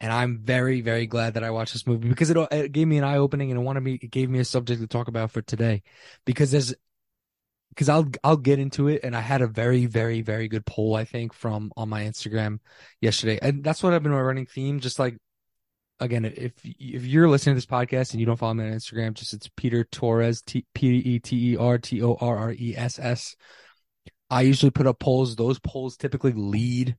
And 0.00 0.12
I'm 0.12 0.40
very, 0.42 0.82
very 0.82 1.06
glad 1.06 1.34
that 1.34 1.44
I 1.44 1.50
watched 1.50 1.72
this 1.72 1.86
movie 1.86 2.08
because 2.08 2.28
it, 2.28 2.36
it 2.50 2.72
gave 2.72 2.86
me 2.86 2.98
an 2.98 3.04
eye 3.04 3.16
opening 3.16 3.50
and 3.50 3.60
it 3.60 3.62
wanted 3.62 3.80
me, 3.80 3.98
it 4.02 4.10
gave 4.10 4.28
me 4.28 4.40
a 4.40 4.44
subject 4.44 4.80
to 4.80 4.86
talk 4.86 5.08
about 5.08 5.30
for 5.30 5.40
today 5.42 5.82
because 6.26 6.50
there's, 6.50 6.74
because 7.70 7.88
I'll, 7.88 8.08
I'll 8.24 8.36
get 8.36 8.58
into 8.58 8.88
it. 8.88 9.02
And 9.04 9.16
I 9.16 9.20
had 9.20 9.42
a 9.42 9.46
very, 9.46 9.86
very, 9.86 10.20
very 10.22 10.48
good 10.48 10.66
poll, 10.66 10.96
I 10.96 11.04
think 11.04 11.32
from 11.32 11.72
on 11.76 11.88
my 11.88 12.02
Instagram 12.02 12.58
yesterday. 13.00 13.38
And 13.40 13.62
that's 13.62 13.82
what 13.82 13.94
I've 13.94 14.02
been 14.02 14.12
running 14.12 14.46
theme, 14.46 14.80
just 14.80 14.98
like 14.98 15.16
again, 16.00 16.24
if 16.24 16.52
if 16.64 17.06
you're 17.06 17.28
listening 17.28 17.54
to 17.54 17.58
this 17.58 17.66
podcast 17.66 18.12
and 18.12 18.20
you 18.20 18.26
don't 18.26 18.36
follow 18.36 18.54
me 18.54 18.64
on 18.64 18.72
Instagram, 18.72 19.14
just 19.14 19.32
it's 19.32 19.48
Peter 19.56 19.84
Torres, 19.84 20.42
P 20.42 20.64
E 20.74 21.18
T 21.18 21.52
E 21.52 21.56
R 21.56 21.78
T 21.78 22.02
O 22.02 22.16
R 22.20 22.36
R 22.36 22.52
E 22.52 22.74
S 22.76 22.98
S. 22.98 23.36
I 24.28 24.42
usually 24.42 24.70
put 24.70 24.86
up 24.86 24.98
polls. 24.98 25.36
Those 25.36 25.58
polls 25.58 25.96
typically 25.96 26.32
lead 26.32 26.96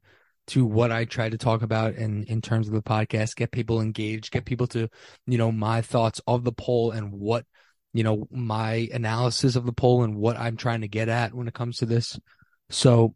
to 0.48 0.66
what 0.66 0.92
I 0.92 1.06
try 1.06 1.30
to 1.30 1.38
talk 1.38 1.62
about 1.62 1.96
in 1.96 2.24
in 2.24 2.42
terms 2.42 2.68
of 2.68 2.74
the 2.74 2.82
podcast. 2.82 3.36
Get 3.36 3.52
people 3.52 3.82
engaged. 3.82 4.32
Get 4.32 4.46
people 4.46 4.68
to 4.68 4.90
you 5.26 5.38
know 5.38 5.52
my 5.52 5.82
thoughts 5.82 6.22
of 6.26 6.44
the 6.44 6.54
poll 6.54 6.92
and 6.92 7.12
what 7.12 7.46
you 7.94 8.04
know 8.04 8.28
my 8.32 8.88
analysis 8.94 9.56
of 9.56 9.66
the 9.66 9.74
poll 9.74 10.04
and 10.04 10.16
what 10.16 10.38
I'm 10.38 10.58
trying 10.58 10.82
to 10.82 10.88
get 10.88 11.10
at 11.10 11.34
when 11.34 11.48
it 11.48 11.54
comes 11.54 11.78
to 11.78 11.86
this. 11.86 12.20
So 12.70 13.16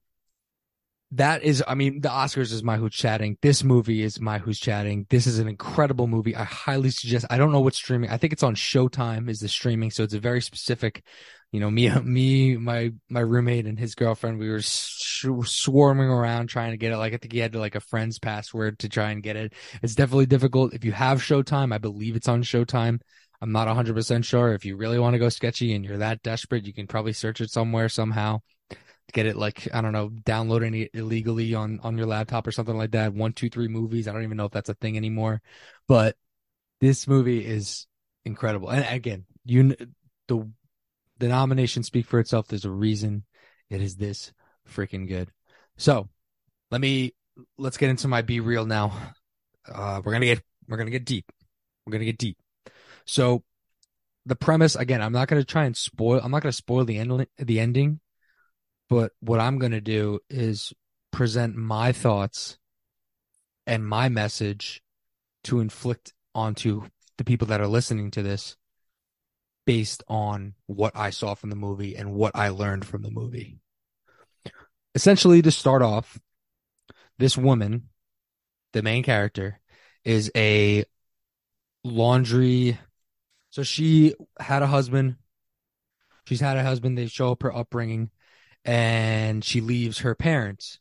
that 1.14 1.44
is, 1.44 1.62
I 1.68 1.76
mean, 1.76 2.00
the 2.00 2.10
Oscars 2.10 2.54
is 2.54 2.64
my 2.64 2.78
who's 2.78 2.94
chatting. 2.94 3.38
This 3.42 3.64
movie 3.64 4.02
is 4.02 4.22
my 4.22 4.38
who's 4.38 4.60
chatting. 4.60 5.08
This 5.10 5.28
is 5.28 5.40
an 5.40 5.48
incredible 5.50 6.08
movie. 6.08 6.36
I 6.36 6.46
highly 6.46 6.90
suggest. 6.90 7.26
I 7.30 7.38
don't 7.38 7.52
know 7.52 7.60
what 7.60 7.76
streaming. 7.76 8.10
I 8.10 8.18
think 8.18 8.32
it's 8.32 8.44
on 8.44 8.56
Showtime 8.56 9.30
is 9.30 9.40
the 9.40 9.50
streaming, 9.50 9.92
so 9.92 10.04
it's 10.04 10.14
a 10.14 10.20
very 10.20 10.42
specific. 10.42 11.04
You 11.52 11.60
know, 11.60 11.70
me, 11.70 11.90
me, 12.04 12.56
my 12.56 12.94
my 13.10 13.20
roommate 13.20 13.66
and 13.66 13.78
his 13.78 13.94
girlfriend, 13.94 14.40
we 14.40 14.50
were 14.50 14.62
sh- 14.62 15.26
swarming 15.44 16.08
around 16.08 16.48
trying 16.48 16.72
to 16.72 16.78
get 16.78 16.94
it. 16.94 16.98
Like 16.98 17.14
I 17.14 17.18
think 17.18 17.34
he 17.34 17.40
had 17.40 17.56
like 17.56 17.76
a 17.76 17.82
friend's 17.82 18.18
password 18.18 18.80
to 18.80 18.90
try 18.90 19.12
and 19.12 19.22
get 19.22 19.36
it. 19.36 19.54
It's 19.84 19.96
definitely 19.96 20.28
difficult. 20.28 20.74
If 20.74 20.86
you 20.86 20.94
have 20.94 21.20
Showtime, 21.20 21.74
I 21.74 21.78
believe 21.78 22.16
it's 22.16 22.30
on 22.30 22.42
Showtime. 22.42 23.02
I'm 23.42 23.52
not 23.52 23.68
100% 23.68 24.24
sure. 24.24 24.54
If 24.54 24.66
you 24.66 24.78
really 24.78 25.00
want 25.00 25.16
to 25.16 25.20
go 25.20 25.28
sketchy 25.30 25.74
and 25.74 25.84
you're 25.84 25.98
that 25.98 26.22
desperate, 26.22 26.68
you 26.68 26.74
can 26.74 26.86
probably 26.86 27.12
search 27.12 27.42
it 27.42 27.50
somewhere 27.50 27.90
somehow 27.90 28.42
get 29.12 29.26
it 29.26 29.36
like 29.36 29.68
I 29.74 29.82
don't 29.82 29.94
know, 29.94 30.10
downloading 30.10 30.74
it 30.76 30.92
illegally 30.94 31.54
on 31.54 31.80
on 31.84 31.98
your 31.98 32.08
laptop 32.08 32.48
or 32.48 32.52
something 32.52 32.78
like 32.78 32.92
that. 32.92 33.14
One, 33.14 33.34
two, 33.34 33.50
three 33.50 33.68
movies. 33.68 34.08
I 34.08 34.14
don't 34.14 34.24
even 34.24 34.38
know 34.38 34.46
if 34.46 34.52
that's 34.52 34.70
a 34.70 34.74
thing 34.76 34.98
anymore. 34.98 35.42
But 35.88 36.16
this 36.80 37.08
movie 37.08 37.46
is 37.46 37.88
incredible. 38.26 38.70
And 38.70 38.86
again, 38.86 39.26
you 39.46 39.76
the 40.28 40.50
the 41.20 41.28
nomination 41.28 41.84
speak 41.84 42.06
for 42.06 42.20
itself. 42.20 42.48
There's 42.48 42.66
a 42.66 42.72
reason 42.72 43.24
it 43.70 43.82
is 43.82 43.96
this 43.96 44.34
freaking 44.68 45.08
good. 45.08 45.32
So 45.78 46.10
let 46.72 46.82
me 46.82 47.14
let's 47.58 47.78
get 47.78 47.90
into 47.90 48.08
my 48.08 48.22
be 48.22 48.40
real 48.40 48.66
now. 48.66 48.94
Uh, 49.68 50.02
we're 50.04 50.14
gonna 50.14 50.26
get 50.26 50.42
we're 50.68 50.78
gonna 50.78 50.92
get 50.92 51.06
deep. 51.06 51.32
We're 51.86 51.92
gonna 51.92 52.06
get 52.06 52.18
deep. 52.18 52.38
So 53.06 53.44
the 54.26 54.36
premise 54.36 54.76
again, 54.76 55.02
I'm 55.02 55.14
not 55.14 55.28
gonna 55.28 55.44
try 55.44 55.66
and 55.66 55.76
spoil. 55.76 56.20
I'm 56.24 56.32
not 56.32 56.42
gonna 56.42 56.52
spoil 56.52 56.86
the 56.86 56.98
end 56.98 57.28
the 57.38 57.60
ending 57.60 58.00
but 58.92 59.14
what 59.22 59.40
I'm 59.40 59.58
going 59.58 59.72
to 59.72 59.80
do 59.80 60.20
is 60.30 60.74
present 61.14 61.56
my 61.56 61.94
thoughts 61.94 62.58
and 63.66 63.88
my 63.88 64.10
message 64.10 64.84
to 65.46 65.62
inflict 65.62 66.12
onto 66.36 66.90
the 67.18 67.24
people 67.24 67.48
that 67.48 67.62
are 67.62 67.68
listening 67.68 68.12
to 68.12 68.22
this 68.22 68.58
based 69.66 70.04
on 70.10 70.56
what 70.66 70.92
I 70.94 71.12
saw 71.12 71.36
from 71.36 71.52
the 71.52 71.56
movie 71.56 71.96
and 71.96 72.12
what 72.12 72.36
I 72.36 72.50
learned 72.50 72.84
from 72.84 73.02
the 73.02 73.12
movie. 73.12 73.60
Essentially, 74.94 75.42
to 75.42 75.52
start 75.52 75.82
off, 75.82 76.20
this 77.18 77.38
woman, 77.38 77.88
the 78.74 78.82
main 78.82 79.04
character, 79.04 79.62
is 80.04 80.30
a 80.36 80.84
laundry. 81.86 82.78
So 83.52 83.64
she 83.64 84.16
had 84.38 84.64
a 84.64 84.68
husband. 84.68 85.16
She's 86.26 86.42
had 86.42 86.58
a 86.58 86.64
husband. 86.64 86.98
They 86.98 87.08
show 87.08 87.32
up 87.32 87.44
her 87.44 87.56
upbringing 87.56 88.10
and 88.66 89.44
she 89.44 89.62
leaves 89.62 90.00
her 90.00 90.16
parents. 90.16 90.80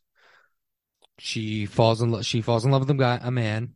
She 1.17 1.65
falls 1.65 2.01
in 2.01 2.11
love. 2.11 2.25
She 2.25 2.41
falls 2.41 2.65
in 2.65 2.71
love 2.71 2.81
with 2.81 2.89
a 2.89 2.93
guy, 2.95 3.19
a 3.21 3.31
man. 3.31 3.75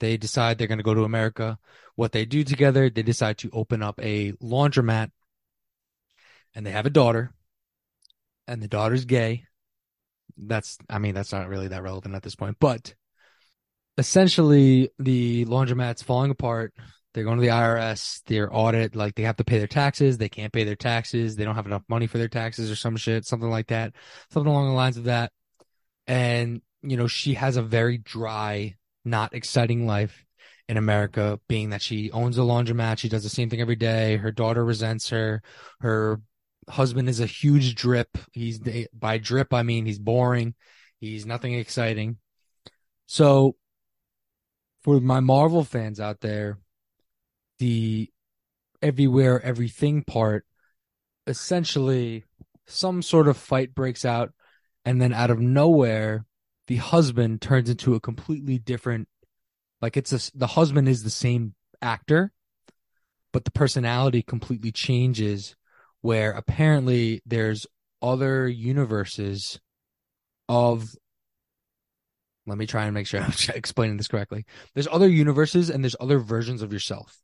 They 0.00 0.16
decide 0.16 0.58
they're 0.58 0.68
going 0.68 0.78
to 0.78 0.84
go 0.84 0.94
to 0.94 1.04
America. 1.04 1.58
What 1.96 2.12
they 2.12 2.24
do 2.24 2.44
together, 2.44 2.90
they 2.90 3.02
decide 3.02 3.38
to 3.38 3.50
open 3.52 3.82
up 3.82 3.98
a 4.02 4.32
laundromat, 4.32 5.10
and 6.54 6.66
they 6.66 6.72
have 6.72 6.86
a 6.86 6.90
daughter, 6.90 7.32
and 8.46 8.62
the 8.62 8.68
daughter's 8.68 9.04
gay. 9.04 9.44
That's, 10.36 10.78
I 10.90 10.98
mean, 10.98 11.14
that's 11.14 11.32
not 11.32 11.48
really 11.48 11.68
that 11.68 11.82
relevant 11.82 12.14
at 12.14 12.22
this 12.22 12.34
point, 12.34 12.56
but 12.58 12.94
essentially 13.96 14.90
the 14.98 15.44
laundromat's 15.44 16.02
falling 16.02 16.30
apart. 16.30 16.74
They're 17.14 17.24
going 17.24 17.38
to 17.38 17.42
the 17.42 17.52
IRS. 17.52 18.22
Their 18.24 18.54
audit, 18.54 18.96
like 18.96 19.14
they 19.14 19.22
have 19.22 19.36
to 19.36 19.44
pay 19.44 19.58
their 19.58 19.66
taxes. 19.68 20.18
They 20.18 20.28
can't 20.28 20.52
pay 20.52 20.64
their 20.64 20.76
taxes. 20.76 21.36
They 21.36 21.44
don't 21.44 21.54
have 21.54 21.66
enough 21.66 21.84
money 21.88 22.06
for 22.06 22.18
their 22.18 22.28
taxes 22.28 22.70
or 22.70 22.76
some 22.76 22.96
shit, 22.96 23.24
something 23.24 23.50
like 23.50 23.68
that, 23.68 23.92
something 24.30 24.50
along 24.50 24.68
the 24.68 24.74
lines 24.74 24.96
of 24.96 25.04
that. 25.04 25.32
And 26.06 26.60
you 26.82 26.96
know, 26.96 27.06
she 27.06 27.34
has 27.34 27.56
a 27.56 27.62
very 27.62 27.98
dry, 27.98 28.76
not 29.04 29.34
exciting 29.34 29.86
life 29.86 30.24
in 30.68 30.76
America, 30.76 31.40
being 31.48 31.70
that 31.70 31.82
she 31.82 32.10
owns 32.10 32.36
a 32.36 32.42
laundromat. 32.42 32.98
She 32.98 33.08
does 33.08 33.22
the 33.22 33.28
same 33.28 33.48
thing 33.48 33.60
every 33.60 33.76
day. 33.76 34.16
Her 34.16 34.32
daughter 34.32 34.64
resents 34.64 35.10
her. 35.10 35.42
Her 35.80 36.20
husband 36.68 37.08
is 37.08 37.20
a 37.20 37.26
huge 37.26 37.74
drip. 37.74 38.18
He's 38.32 38.60
by 38.92 39.18
drip, 39.18 39.54
I 39.54 39.62
mean 39.62 39.86
he's 39.86 39.98
boring. 39.98 40.54
He's 41.00 41.26
nothing 41.26 41.54
exciting. 41.54 42.18
So, 43.06 43.56
for 44.82 45.00
my 45.00 45.20
Marvel 45.20 45.64
fans 45.64 46.00
out 46.00 46.20
there, 46.20 46.58
the 47.58 48.10
everywhere 48.82 49.40
everything 49.42 50.02
part 50.02 50.44
essentially 51.26 52.24
some 52.66 53.02
sort 53.02 53.28
of 53.28 53.36
fight 53.36 53.74
breaks 53.74 54.04
out 54.04 54.32
and 54.84 55.00
then 55.00 55.12
out 55.12 55.30
of 55.30 55.40
nowhere 55.40 56.26
the 56.66 56.76
husband 56.76 57.40
turns 57.40 57.68
into 57.68 57.94
a 57.94 58.00
completely 58.00 58.58
different 58.58 59.08
like 59.80 59.96
it's 59.96 60.12
a, 60.12 60.36
the 60.36 60.46
husband 60.46 60.88
is 60.88 61.02
the 61.02 61.10
same 61.10 61.54
actor 61.80 62.32
but 63.32 63.44
the 63.44 63.50
personality 63.50 64.22
completely 64.22 64.70
changes 64.70 65.56
where 66.02 66.32
apparently 66.32 67.22
there's 67.24 67.66
other 68.02 68.46
universes 68.46 69.58
of 70.48 70.94
let 72.46 72.58
me 72.58 72.66
try 72.66 72.84
and 72.84 72.94
make 72.94 73.06
sure 73.06 73.20
I'm 73.22 73.32
explaining 73.54 73.96
this 73.96 74.08
correctly. 74.08 74.44
There's 74.74 74.88
other 74.88 75.08
universes 75.08 75.70
and 75.70 75.82
there's 75.82 75.96
other 75.98 76.18
versions 76.18 76.62
of 76.62 76.72
yourself. 76.72 77.18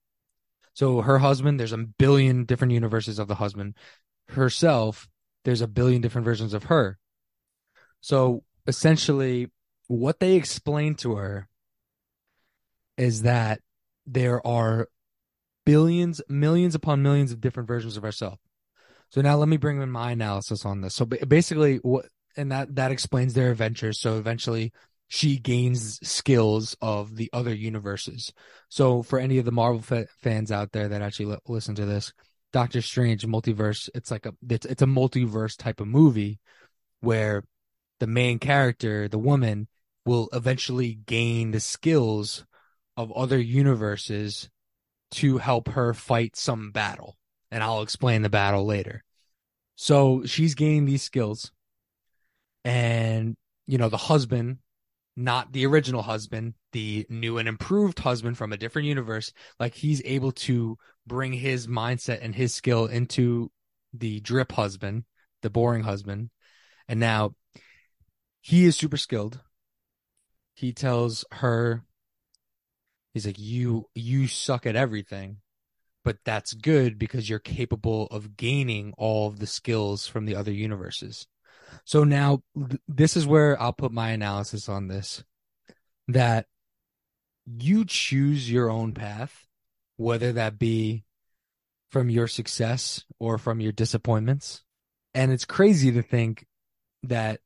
So 0.75 1.00
her 1.00 1.19
husband, 1.19 1.59
there's 1.59 1.73
a 1.73 1.79
billion 1.79 2.45
different 2.45 2.73
universes 2.73 3.19
of 3.19 3.29
the 3.29 3.35
husband. 3.37 3.75
Herself, 4.29 5.09
there's 5.45 5.61
a 5.61 5.69
billion 5.69 6.00
different 6.00 6.25
versions 6.25 6.55
of 6.55 6.65
her. 6.65 6.99
So 8.00 8.45
essentially, 8.67 9.49
what 9.89 10.21
they 10.21 10.35
explain 10.35 10.95
to 10.97 11.17
her 11.17 11.49
is 12.97 13.23
that 13.23 13.61
there 14.07 14.47
are 14.47 14.89
billions, 15.67 16.21
millions 16.29 16.75
upon 16.75 17.03
millions 17.03 17.33
of 17.33 17.41
different 17.41 17.67
versions 17.67 17.97
of 17.97 18.03
herself. 18.03 18.39
So 19.11 19.21
now 19.21 19.37
let 19.37 19.49
me 19.49 19.57
bring 19.57 19.83
in 19.83 19.91
my 19.91 20.12
analysis 20.12 20.65
on 20.65 20.81
this. 20.81 20.95
So 20.95 21.05
basically, 21.05 21.77
what 21.79 22.07
and 22.37 22.53
that 22.53 22.77
that 22.77 22.93
explains 22.93 23.35
their 23.35 23.50
adventures. 23.50 23.99
So 23.99 24.19
eventually, 24.19 24.73
she 25.12 25.38
gains 25.38 25.99
skills 26.09 26.76
of 26.81 27.17
the 27.17 27.29
other 27.33 27.52
universes. 27.52 28.33
So 28.69 29.02
for 29.02 29.19
any 29.19 29.38
of 29.38 29.45
the 29.45 29.50
Marvel 29.50 29.83
fa- 29.83 30.07
fans 30.21 30.52
out 30.52 30.71
there 30.71 30.87
that 30.87 31.02
actually 31.02 31.37
listen 31.49 31.75
to 31.75 31.85
this, 31.85 32.12
Doctor 32.52 32.81
Strange 32.81 33.26
multiverse, 33.26 33.88
it's 33.93 34.12
like 34.12 34.25
a 34.25 34.35
it's 34.49 34.67
it's 34.67 34.83
a 34.83 34.87
multiverse 34.87 35.57
type 35.57 35.81
of 35.81 35.88
movie 35.88 36.38
where 37.00 37.43
the 37.99 38.07
main 38.07 38.38
character, 38.38 39.09
the 39.09 39.19
woman, 39.19 39.67
will 40.07 40.29
eventually 40.33 40.95
gain 40.95 41.50
the 41.50 41.61
skills 41.61 42.45
of 42.97 43.11
other 43.12 43.40
universes 43.40 44.49
to 45.11 45.38
help 45.38 45.71
her 45.71 45.93
fight 45.93 46.37
some 46.37 46.71
battle. 46.71 47.17
and 47.50 47.64
I'll 47.64 47.83
explain 47.83 48.23
the 48.23 48.31
battle 48.31 48.64
later. 48.64 49.02
So 49.75 50.23
she's 50.25 50.55
gaining 50.55 50.85
these 50.85 51.02
skills, 51.02 51.50
and 52.64 53.35
you 53.67 53.76
know 53.76 53.88
the 53.88 53.97
husband, 53.97 54.59
not 55.17 55.52
the 55.52 55.67
original 55.67 56.02
husband, 56.02 56.55
the 56.73 57.07
new 57.09 57.38
and 57.38 57.49
improved 57.49 57.99
husband 57.99 58.38
from 58.38 58.52
a 58.52 58.57
different 58.57 58.88
universe, 58.88 59.33
like 59.59 59.75
he's 59.75 60.02
able 60.05 60.33
to 60.33 60.79
bring 61.07 61.33
his 61.33 61.67
mindset 61.67 62.21
and 62.23 62.35
his 62.35 62.55
skill 62.55 62.87
into 62.87 63.50
the 63.93 64.21
drip 64.21 64.52
husband, 64.52 65.05
the 65.43 65.50
boring 65.50 65.83
husband, 65.83 66.31
and 66.88 67.00
now 67.00 67.35
he 68.40 68.64
is 68.64 68.76
super 68.76 68.97
skilled. 68.97 69.40
He 70.55 70.73
tells 70.73 71.25
her, 71.33 71.85
he's 73.12 73.26
like, 73.26 73.38
you 73.38 73.87
you 73.95 74.29
suck 74.29 74.67
at 74.67 74.76
everything 74.76 75.38
but 76.05 76.19
that's 76.25 76.55
good 76.55 76.99
because 76.99 77.29
you're 77.29 77.38
capable 77.38 78.07
of 78.07 78.37
gaining 78.37 78.93
all 78.97 79.29
of 79.29 79.38
the 79.38 79.47
skills 79.47 80.07
from 80.07 80.25
the 80.25 80.35
other 80.35 80.52
universes. 80.52 81.26
So 81.85 82.05
now 82.05 82.43
this 82.89 83.17
is 83.17 83.27
where 83.27 83.61
I'll 83.61 83.73
put 83.73 83.93
my 83.93 84.11
analysis 84.11 84.69
on 84.69 84.89
this 84.89 85.23
that 86.09 86.47
you 87.47 87.85
choose 87.85 88.50
your 88.50 88.71
own 88.71 88.93
path, 88.93 89.47
whether 89.97 90.33
that 90.33 90.59
be 90.59 91.05
from 91.91 92.11
your 92.11 92.29
success 92.29 93.05
or 93.19 93.39
from 93.39 93.61
your 93.61 93.73
disappointments. 93.73 94.62
And 95.15 95.33
it's 95.33 95.45
crazy 95.45 95.93
to 95.93 96.03
think 96.03 96.47
that 97.05 97.41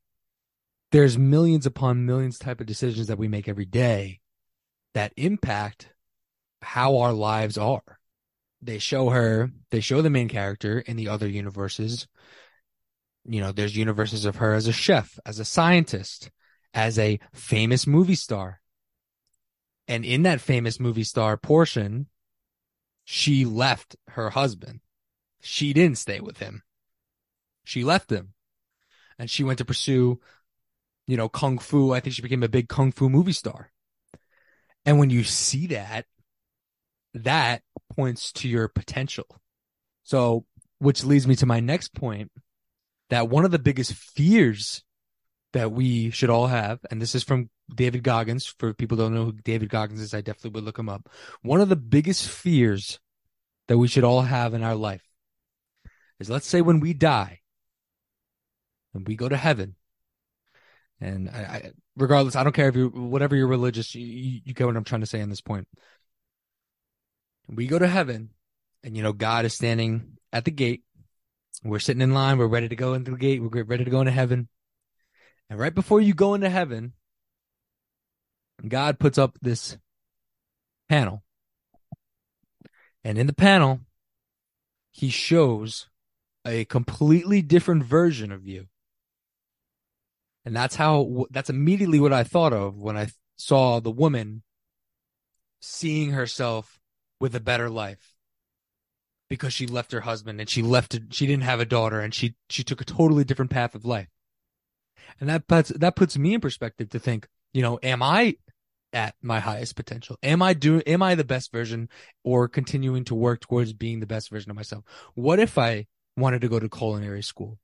there's 0.93 1.19
millions 1.19 1.67
upon 1.67 2.07
millions 2.07 2.39
type 2.39 2.61
of 2.61 2.67
decisions 2.67 3.09
that 3.09 3.19
we 3.19 3.29
make 3.29 3.49
every 3.49 3.65
day 3.65 4.21
that 4.95 5.13
impact 5.17 5.89
how 6.63 6.99
our 6.99 7.13
lives 7.13 7.59
are 7.59 7.99
they 8.65 8.79
show 8.79 9.11
her, 9.11 9.51
they 9.71 9.81
show 9.81 10.01
the 10.01 10.11
main 10.11 10.29
character 10.29 10.79
in 10.81 10.97
the 10.97 11.09
other 11.09 11.29
universes. 11.29 12.07
You 13.27 13.41
know, 13.41 13.53
there's 13.53 13.77
universes 13.77 14.25
of 14.25 14.37
her 14.37 14.55
as 14.55 14.67
a 14.67 14.73
chef, 14.73 15.19
as 15.25 15.39
a 15.39 15.45
scientist, 15.45 16.31
as 16.75 16.99
a 16.99 17.21
famous 17.33 17.87
movie 17.87 18.15
star. 18.15 18.61
And 19.89 20.05
in 20.05 20.23
that 20.23 20.41
famous 20.41 20.81
movie 20.81 21.05
star 21.05 21.37
portion, 21.37 22.07
she 23.05 23.45
left 23.45 23.97
her 24.09 24.31
husband. 24.31 24.81
She 25.41 25.73
didn't 25.73 25.99
stay 25.99 26.21
with 26.21 26.39
him. 26.39 26.63
She 27.65 27.85
left 27.85 28.11
him. 28.11 28.33
And 29.19 29.31
she 29.31 29.45
went 29.45 29.59
to 29.59 29.65
pursue, 29.65 30.21
you 31.07 31.17
know, 31.17 31.29
kung 31.29 31.59
fu. 31.59 31.93
I 31.93 32.01
think 32.01 32.15
she 32.15 32.23
became 32.23 32.43
a 32.43 32.49
big 32.49 32.69
kung 32.69 32.93
fu 32.93 33.09
movie 33.09 33.33
star. 33.33 33.71
And 34.87 34.99
when 34.99 35.11
you 35.11 35.25
see 35.25 35.69
that, 35.69 36.07
that 37.15 37.63
points 37.95 38.33
to 38.33 38.49
your 38.49 38.69
potential. 38.69 39.27
So, 40.03 40.45
which 40.79 41.05
leads 41.05 41.27
me 41.27 41.37
to 41.37 41.47
my 41.47 41.61
next 41.61 41.95
point 41.95 42.31
that 43.15 43.29
one 43.29 43.45
of 43.45 43.51
the 43.51 43.59
biggest 43.59 43.95
fears 43.95 44.83
that 45.53 45.73
we 45.73 46.11
should 46.11 46.31
all 46.31 46.49
have, 46.49 46.81
and 46.91 47.01
this 47.01 47.15
is 47.15 47.23
from 47.23 47.49
David 47.73 48.03
Goggins. 48.03 48.47
For 48.59 48.75
people 48.75 48.97
don't 48.97 49.15
know 49.15 49.27
who 49.27 49.33
David 49.33 49.69
Goggins 49.69 50.01
is, 50.01 50.13
I 50.13 50.21
definitely 50.21 50.51
would 50.51 50.65
look 50.65 50.79
him 50.79 50.89
up. 50.89 51.09
One 51.43 51.61
of 51.61 51.69
the 51.69 51.77
biggest 51.77 52.29
fears 52.29 52.99
that 53.69 53.79
we 53.79 53.89
should 53.89 54.05
all 54.05 54.23
have 54.23 54.53
in 54.53 54.63
our 54.63 54.75
life 54.75 55.03
is 56.19 56.29
let's 56.29 56.47
say 56.47 56.61
when 56.61 56.81
we 56.81 56.93
die 56.93 57.41
and 58.93 59.07
we 59.07 59.17
go 59.17 59.29
to 59.29 59.37
heaven, 59.37 59.77
and 61.01 61.31
I, 61.31 61.39
I, 61.39 61.73
regardless, 61.97 62.37
I 62.37 62.43
don't 62.43 62.53
care 62.53 62.69
if 62.69 62.77
you 62.77 62.89
whatever 62.89 63.37
you're 63.37 63.47
religious, 63.47 63.95
you, 63.95 64.41
you 64.45 64.55
get 64.55 64.67
what 64.67 64.77
I'm 64.77 64.85
trying 64.85 65.03
to 65.03 65.07
say 65.07 65.23
on 65.23 65.29
this 65.31 65.41
point 65.41 65.69
we 67.49 67.67
go 67.67 67.79
to 67.79 67.87
heaven 67.87 68.31
and 68.83 68.97
you 68.97 69.03
know 69.03 69.13
god 69.13 69.45
is 69.45 69.55
standing 69.55 70.17
at 70.33 70.45
the 70.45 70.51
gate 70.51 70.83
we're 71.65 71.79
sitting 71.79 72.03
in 72.03 72.13
line. 72.13 72.39
We're 72.39 72.47
ready 72.47 72.69
to 72.69 72.77
go 72.77 72.95
into 72.95 73.11
the 73.11 73.17
gate. 73.17 73.43
We're 73.43 73.65
ready 73.65 73.85
to 73.85 73.91
go 73.91 74.01
into 74.01 74.13
heaven. 74.13 74.49
And 75.49 75.59
right 75.59 75.75
before 75.75 76.01
you 76.01 76.15
go 76.15 76.35
into 76.35 76.51
heaven 76.51 76.93
god 78.69 78.99
puts 78.99 79.19
up 79.19 79.39
this 79.43 79.77
panel. 80.89 81.23
And 83.03 83.19
in 83.19 83.27
the 83.27 83.35
panel 83.35 83.81
he 84.91 85.09
shows 85.09 85.89
a 86.47 86.65
completely 86.67 87.43
different 87.43 87.85
version 87.85 88.31
of 88.31 88.47
you. 88.47 88.69
And 90.45 90.55
that's 90.55 90.77
how 90.77 91.27
that's 91.31 91.51
immediately 91.51 91.99
what 91.99 92.13
i 92.13 92.23
thought 92.23 92.53
of 92.53 92.77
when 92.77 92.97
i 92.97 93.09
saw 93.37 93.81
the 93.81 93.91
woman 93.91 94.43
seeing 95.61 96.11
herself 96.11 96.81
with 97.19 97.35
a 97.35 97.41
better 97.41 97.71
life 97.71 98.14
because 99.29 99.53
she 99.53 99.67
left 99.67 99.93
her 99.93 100.03
husband 100.03 100.41
and 100.41 100.49
she 100.49 100.63
left 100.63 100.99
she 101.11 101.27
didn't 101.27 101.45
have 101.45 101.61
a 101.61 101.65
daughter 101.65 102.01
and 102.01 102.15
she 102.15 102.35
she 102.49 102.63
took 102.63 102.81
a 102.81 102.85
totally 102.85 103.25
different 103.25 103.51
path 103.51 103.75
of 103.75 103.85
life. 103.85 104.09
And 105.21 105.29
that 105.29 105.47
puts 105.47 105.71
that 105.71 105.97
puts 105.97 106.19
me 106.19 106.35
in 106.35 106.41
perspective 106.41 106.91
to 106.91 106.99
think 106.99 107.29
you 107.53 107.63
know 107.63 107.79
am 107.83 108.03
i 108.03 108.37
at 108.93 109.15
my 109.23 109.41
highest 109.41 109.77
potential? 109.77 110.17
Am 110.23 110.43
i 110.43 110.55
doing 110.55 110.83
am 110.83 111.03
i 111.03 111.15
the 111.15 111.25
best 111.25 111.53
version 111.53 111.89
or 112.23 112.49
continuing 112.49 113.05
to 113.05 113.15
work 113.15 113.41
towards 113.41 113.73
being 113.73 114.01
the 114.01 114.07
best 114.07 114.31
version 114.31 114.51
of 114.51 114.57
myself? 114.57 114.85
What 115.15 115.39
if 115.39 115.59
i 115.59 115.87
wanted 116.17 116.43
to 116.43 116.49
go 116.49 116.61
to 116.61 116.69
culinary 116.69 117.23
school? 117.23 117.59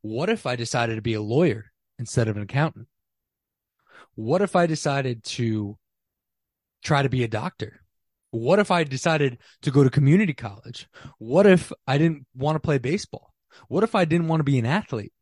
What 0.00 0.28
if 0.28 0.46
i 0.46 0.56
decided 0.56 0.96
to 0.96 1.02
be 1.02 1.14
a 1.14 1.22
lawyer 1.22 1.72
instead 1.98 2.28
of 2.28 2.36
an 2.36 2.42
accountant? 2.42 2.88
What 4.14 4.42
if 4.42 4.56
i 4.56 4.66
decided 4.66 5.24
to 5.24 5.78
try 6.82 7.02
to 7.02 7.08
be 7.08 7.22
a 7.22 7.28
doctor 7.28 7.81
what 8.32 8.58
if 8.58 8.70
I 8.70 8.82
decided 8.82 9.38
to 9.60 9.70
go 9.70 9.84
to 9.84 9.90
community 9.90 10.32
college? 10.32 10.88
What 11.18 11.46
if 11.46 11.70
I 11.86 11.98
didn't 11.98 12.26
want 12.34 12.56
to 12.56 12.60
play 12.60 12.78
baseball? 12.78 13.32
What 13.68 13.84
if 13.84 13.94
I 13.94 14.06
didn't 14.06 14.28
want 14.28 14.40
to 14.40 14.44
be 14.44 14.58
an 14.58 14.66
athlete? 14.66 15.12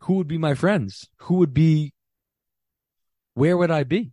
Who 0.00 0.14
would 0.14 0.26
be 0.26 0.38
my 0.38 0.54
friends? 0.54 1.06
Who 1.18 1.34
would 1.34 1.52
be, 1.52 1.92
where 3.34 3.56
would 3.56 3.70
I 3.70 3.84
be? 3.84 4.12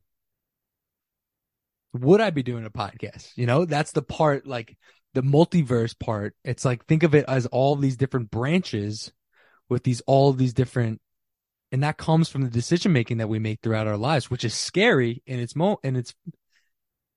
Would 1.94 2.20
I 2.20 2.32
be 2.32 2.44
doing 2.44 2.66
a 2.66 2.70
podcast? 2.70 3.32
You 3.38 3.46
know, 3.46 3.64
that's 3.64 3.94
the 3.94 4.02
part, 4.02 4.46
like 4.46 4.78
the 5.14 5.24
multiverse 5.24 5.98
part. 5.98 6.36
It's 6.44 6.66
like, 6.66 6.86
think 6.86 7.04
of 7.04 7.16
it 7.16 7.24
as 7.30 7.46
all 7.46 7.78
these 7.78 7.96
different 7.96 8.30
branches 8.30 9.14
with 9.70 9.84
these, 9.84 10.02
all 10.02 10.34
these 10.34 10.54
different, 10.54 11.00
and 11.72 11.82
that 11.84 11.98
comes 11.98 12.28
from 12.28 12.42
the 12.42 12.50
decision 12.50 12.92
making 12.92 13.20
that 13.20 13.30
we 13.30 13.40
make 13.40 13.62
throughout 13.62 13.88
our 13.88 13.96
lives, 13.96 14.30
which 14.30 14.44
is 14.44 14.54
scary 14.54 15.24
in 15.26 15.40
its 15.40 15.56
mo, 15.56 15.80
in 15.82 15.96
its 15.96 16.14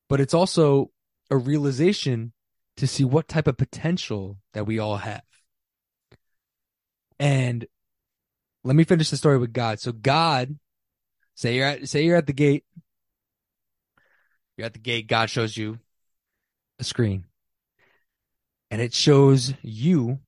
but 0.09 0.21
it's 0.21 0.35
also 0.35 0.90
a 1.31 1.37
realization 1.37 2.33
to 2.77 2.87
see 2.87 3.05
what 3.05 3.29
type 3.29 3.47
of 3.47 3.57
potential 3.57 4.38
that 4.55 4.66
we 4.66 4.79
all 4.79 4.97
have. 4.97 5.23
And 7.18 7.66
let 8.64 8.77
me 8.77 8.85
finish 8.85 9.11
the 9.11 9.16
story 9.16 9.38
with 9.38 9.53
God. 9.53 9.81
So 9.81 9.92
God, 9.92 10.57
say 11.35 11.57
you're 11.57 11.66
at 11.66 11.88
say 11.88 12.05
you're 12.05 12.16
at 12.16 12.27
the 12.27 12.33
gate. 12.33 12.64
You're 14.57 14.66
at 14.66 14.73
the 14.73 14.81
gate, 14.81 15.07
God 15.07 15.31
shows 15.31 15.57
you 15.57 15.79
a 16.79 16.85
screen. 16.85 17.25
And 18.71 18.83
it 18.83 18.92
shows 18.92 19.55
you 19.62 20.18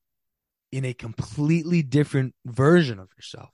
in 0.72 0.84
a 0.84 0.94
completely 0.94 1.82
different 1.82 2.34
version 2.44 2.98
of 2.98 3.10
yourself. 3.16 3.50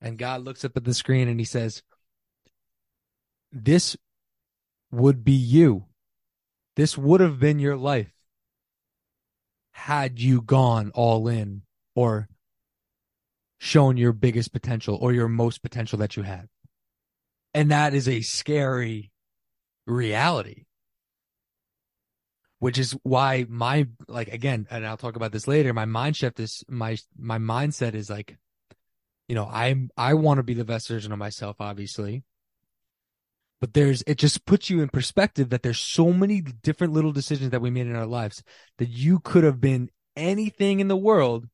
And 0.00 0.18
God 0.18 0.42
looks 0.42 0.64
up 0.64 0.76
at 0.76 0.84
the 0.84 0.94
screen 0.94 1.28
and 1.28 1.40
he 1.40 1.44
says, 1.44 1.82
This 3.50 3.96
would 4.90 5.24
be 5.24 5.32
you. 5.32 5.84
This 6.76 6.96
would 6.96 7.20
have 7.20 7.38
been 7.38 7.58
your 7.58 7.76
life 7.76 8.12
had 9.72 10.20
you 10.20 10.40
gone 10.40 10.90
all 10.94 11.28
in 11.28 11.62
or 11.94 12.28
shown 13.58 13.96
your 13.96 14.12
biggest 14.12 14.52
potential 14.52 14.96
or 15.00 15.12
your 15.12 15.28
most 15.28 15.62
potential 15.62 15.98
that 15.98 16.16
you 16.16 16.22
had. 16.22 16.48
And 17.54 17.70
that 17.70 17.94
is 17.94 18.08
a 18.08 18.20
scary 18.20 19.10
reality. 19.86 20.64
Which 22.60 22.76
is 22.76 22.92
why 23.04 23.46
my 23.48 23.86
like 24.08 24.28
again, 24.28 24.66
and 24.68 24.84
I'll 24.84 24.96
talk 24.96 25.14
about 25.14 25.30
this 25.30 25.46
later, 25.46 25.72
my 25.72 25.84
mind 25.84 26.16
shift 26.16 26.40
is 26.40 26.64
my 26.68 26.98
my 27.16 27.38
mindset 27.38 27.94
is 27.94 28.10
like, 28.10 28.36
you 29.28 29.36
know, 29.36 29.48
I'm 29.48 29.90
I 29.96 30.14
want 30.14 30.38
to 30.38 30.42
be 30.42 30.54
the 30.54 30.64
best 30.64 30.88
version 30.88 31.12
of 31.12 31.20
myself, 31.20 31.56
obviously 31.60 32.24
but 33.60 33.74
there's 33.74 34.02
it 34.06 34.16
just 34.16 34.46
puts 34.46 34.70
you 34.70 34.80
in 34.80 34.88
perspective 34.88 35.50
that 35.50 35.62
there's 35.62 35.78
so 35.78 36.12
many 36.12 36.40
different 36.40 36.92
little 36.92 37.12
decisions 37.12 37.50
that 37.50 37.60
we 37.60 37.70
made 37.70 37.86
in 37.86 37.96
our 37.96 38.06
lives 38.06 38.42
that 38.78 38.88
you 38.88 39.18
could 39.20 39.44
have 39.44 39.60
been 39.60 39.90
anything 40.16 40.80
in 40.80 40.88
the 40.88 40.96
world 40.96 41.46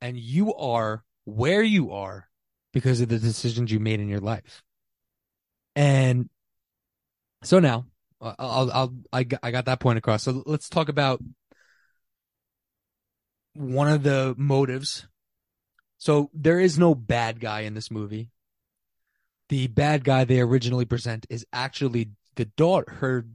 and 0.00 0.16
you 0.16 0.54
are 0.54 1.04
where 1.24 1.62
you 1.62 1.92
are 1.92 2.28
because 2.72 3.00
of 3.00 3.08
the 3.08 3.18
decisions 3.18 3.70
you 3.70 3.80
made 3.80 4.00
in 4.00 4.08
your 4.08 4.20
life 4.20 4.62
and 5.74 6.28
so 7.42 7.58
now 7.58 7.86
I'll, 8.20 8.70
I'll, 8.72 8.94
I 9.12 9.24
got, 9.24 9.40
I 9.42 9.50
got 9.50 9.66
that 9.66 9.80
point 9.80 9.98
across. 9.98 10.22
So 10.22 10.42
let's 10.46 10.68
talk 10.68 10.88
about 10.88 11.22
one 13.54 13.88
of 13.88 14.02
the 14.02 14.34
motives. 14.36 15.06
So 15.98 16.30
there 16.34 16.60
is 16.60 16.78
no 16.78 16.94
bad 16.94 17.40
guy 17.40 17.60
in 17.60 17.74
this 17.74 17.90
movie 17.90 18.30
the 19.48 19.66
bad 19.68 20.04
guy 20.04 20.24
they 20.24 20.40
originally 20.40 20.84
present 20.84 21.26
is 21.30 21.46
actually 21.52 22.10
the 22.36 22.44
daughter 22.44 22.92
her 23.00 23.26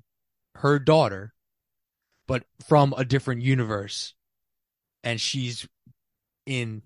her 0.55 0.79
daughter 0.79 1.33
but 2.31 2.45
from 2.65 2.93
a 2.95 3.03
different 3.03 3.41
universe. 3.41 4.13
And 5.03 5.19
she's 5.19 5.67
in 6.45 6.81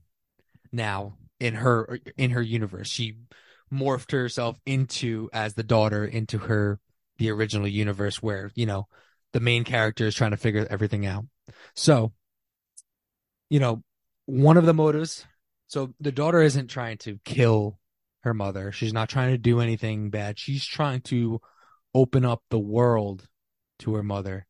now 0.72 1.18
in 1.40 1.54
her 1.54 2.00
in 2.18 2.32
her 2.32 2.42
universe. 2.42 2.88
She 2.88 3.18
morphed 3.72 4.12
herself 4.12 4.58
into 4.66 5.30
as 5.32 5.54
the 5.54 5.62
daughter 5.62 6.04
into 6.04 6.40
her 6.40 6.80
the 7.20 7.30
original 7.30 7.68
universe 7.68 8.24
where, 8.24 8.50
you 8.56 8.66
know, 8.66 8.88
the 9.34 9.40
main 9.40 9.66
character 9.66 10.08
is 10.08 10.16
trying 10.16 10.32
to 10.32 10.38
figure 10.38 10.66
everything 10.68 11.06
out. 11.06 11.26
So, 11.76 12.12
you 13.52 13.60
know, 13.60 13.84
one 14.26 14.58
of 14.58 14.66
the 14.66 14.74
motives 14.74 15.28
so 15.68 15.94
the 16.00 16.12
daughter 16.12 16.42
isn't 16.42 16.70
trying 16.70 16.98
to 17.00 17.20
kill 17.24 17.78
her 18.26 18.34
mother. 18.34 18.72
She's 18.72 18.94
not 18.94 19.10
trying 19.10 19.32
to 19.32 19.38
do 19.38 19.62
anything 19.62 20.10
bad. 20.10 20.38
She's 20.38 20.66
trying 20.66 21.02
to 21.02 21.40
open 21.94 22.26
up 22.26 22.44
the 22.50 22.60
world 22.60 23.28
to 23.80 23.96
her 23.96 24.04
mother 24.04 24.46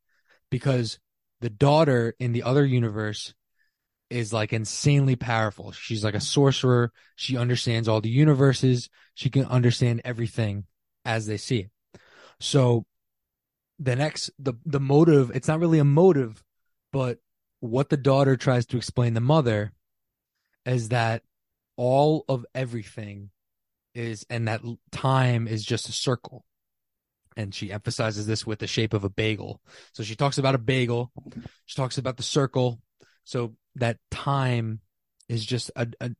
because 0.50 1.00
the 1.42 1.50
daughter 1.50 2.16
in 2.20 2.32
the 2.32 2.44
other 2.44 2.66
universe 2.66 3.34
is 4.10 4.34
like 4.34 4.54
insanely 4.54 5.16
powerful. 5.16 5.72
She's 5.72 6.04
like 6.04 6.16
a 6.16 6.20
sorcerer. 6.20 6.92
She 7.16 7.38
understands 7.38 7.88
all 7.88 8.02
the 8.02 8.10
universes. 8.10 8.90
She 9.14 9.30
can 9.30 9.46
understand 9.46 10.02
everything 10.06 10.66
as 11.04 11.28
they 11.28 11.38
see 11.38 11.60
it. 11.60 12.02
So 12.40 12.86
the 13.80 13.96
next 13.96 14.32
the 14.40 14.54
the 14.66 14.80
motive, 14.80 15.32
it's 15.34 15.48
not 15.48 15.60
really 15.60 15.80
a 15.80 15.84
motive, 15.84 16.44
but 16.94 17.20
what 17.60 17.90
the 17.90 17.98
daughter 17.98 18.38
tries 18.38 18.66
to 18.68 18.78
explain 18.78 19.14
the 19.14 19.22
mother 19.22 19.74
is 20.66 20.90
that 20.90 21.24
all 21.76 22.24
of 22.30 22.46
everything 22.56 23.32
is 23.95 24.25
and 24.29 24.47
that 24.47 24.62
time 24.91 25.47
is 25.47 25.63
just 25.63 25.89
a 25.89 25.93
circle. 25.93 26.45
And 27.38 27.53
she 27.53 27.71
emphasizes 27.71 28.27
this 28.27 28.45
with 28.45 28.60
the 28.60 28.67
shape 28.67 28.93
of 28.93 29.03
a 29.03 29.10
bagel. 29.10 29.62
So 29.93 30.03
she 30.03 30.15
talks 30.15 30.38
about 30.38 30.55
a 30.55 30.60
bagel. 30.60 31.12
She 31.65 31.75
talks 31.75 31.97
about 31.97 32.17
the 32.17 32.23
circle. 32.23 32.79
So 33.25 33.55
that 33.75 33.97
time 34.10 34.79
is 35.27 35.45
just 35.45 35.71
a, 35.75 35.88
a 35.99 36.12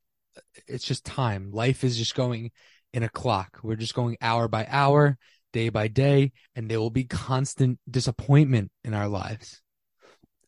it's 0.68 0.86
just 0.86 1.06
time. 1.06 1.52
Life 1.52 1.84
is 1.84 1.98
just 1.98 2.16
going 2.16 2.52
in 2.94 3.04
a 3.04 3.10
clock. 3.10 3.60
We're 3.64 3.76
just 3.76 3.94
going 3.94 4.18
hour 4.22 4.48
by 4.48 4.68
hour 4.70 5.18
day 5.54 5.70
by 5.70 5.88
day 5.88 6.34
and 6.54 6.70
there 6.70 6.80
will 6.80 6.90
be 6.90 7.06
constant 7.06 7.80
disappointment 7.90 8.72
in 8.84 8.94
our 8.94 9.08
lives. 9.08 9.62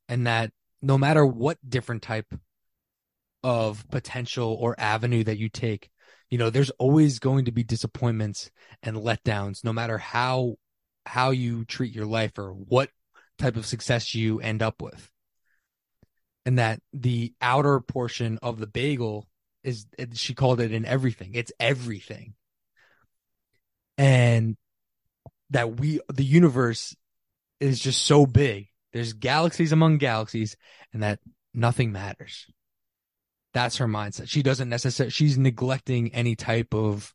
And 0.09 0.27
that 0.27 0.51
no 0.81 0.97
matter 0.97 1.25
what 1.25 1.57
different 1.67 2.01
type 2.01 2.27
of 3.43 3.85
potential 3.89 4.57
or 4.59 4.75
avenue 4.77 5.23
that 5.23 5.37
you 5.37 5.47
take 5.47 5.89
you 6.29 6.37
know 6.37 6.49
there's 6.49 6.71
always 6.71 7.19
going 7.19 7.45
to 7.45 7.51
be 7.51 7.63
disappointments 7.63 8.51
and 8.83 8.97
letdowns 8.97 9.63
no 9.63 9.73
matter 9.73 9.97
how 9.97 10.55
how 11.07 11.31
you 11.31 11.65
treat 11.65 11.95
your 11.95 12.05
life 12.05 12.37
or 12.37 12.51
what 12.51 12.89
type 13.37 13.55
of 13.55 13.65
success 13.65 14.13
you 14.13 14.39
end 14.39 14.61
up 14.61 14.81
with. 14.81 15.09
And 16.45 16.59
that 16.59 16.81
the 16.93 17.33
outer 17.41 17.79
portion 17.79 18.39
of 18.41 18.59
the 18.59 18.67
bagel 18.67 19.27
is 19.63 19.85
she 20.13 20.33
called 20.33 20.61
it 20.61 20.71
in 20.71 20.85
everything. 20.85 21.31
It's 21.33 21.51
everything. 21.59 22.35
And 23.97 24.55
that 25.49 25.79
we 25.79 25.99
the 26.13 26.23
universe 26.23 26.95
is 27.59 27.79
just 27.79 28.05
so 28.05 28.25
big. 28.25 28.67
There's 28.93 29.13
galaxies 29.13 29.71
among 29.71 29.97
galaxies 29.97 30.55
and 30.93 31.03
that 31.03 31.19
nothing 31.53 31.91
matters 31.91 32.45
that's 33.53 33.77
her 33.77 33.87
mindset. 33.87 34.29
She 34.29 34.43
doesn't 34.43 34.69
necessarily, 34.69 35.11
she's 35.11 35.37
neglecting 35.37 36.13
any 36.13 36.35
type 36.35 36.73
of, 36.73 37.13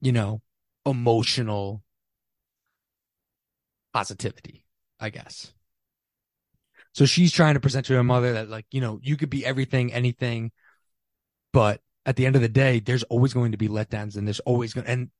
you 0.00 0.12
know, 0.12 0.40
emotional 0.86 1.82
positivity, 3.92 4.64
I 5.00 5.10
guess. 5.10 5.52
So 6.92 7.06
she's 7.06 7.32
trying 7.32 7.54
to 7.54 7.60
present 7.60 7.86
to 7.86 7.94
her 7.94 8.04
mother 8.04 8.34
that, 8.34 8.48
like, 8.48 8.66
you 8.70 8.80
know, 8.80 9.00
you 9.02 9.16
could 9.16 9.30
be 9.30 9.44
everything, 9.44 9.92
anything, 9.92 10.52
but 11.52 11.80
at 12.06 12.16
the 12.16 12.26
end 12.26 12.36
of 12.36 12.42
the 12.42 12.48
day, 12.48 12.80
there's 12.80 13.02
always 13.04 13.32
going 13.32 13.52
to 13.52 13.58
be 13.58 13.68
letdowns 13.68 14.16
and 14.16 14.26
there's 14.26 14.40
always 14.40 14.74
going 14.74 14.84
to, 14.84 14.90
and 14.90 15.10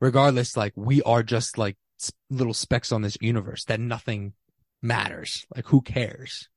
regardless, 0.00 0.56
like, 0.56 0.72
we 0.74 1.02
are 1.02 1.22
just 1.22 1.58
like 1.58 1.76
little 2.30 2.54
specks 2.54 2.92
on 2.92 3.02
this 3.02 3.18
universe 3.20 3.64
that 3.66 3.78
nothing 3.78 4.32
matters. 4.82 5.46
Like, 5.54 5.66
who 5.66 5.82
cares? 5.82 6.48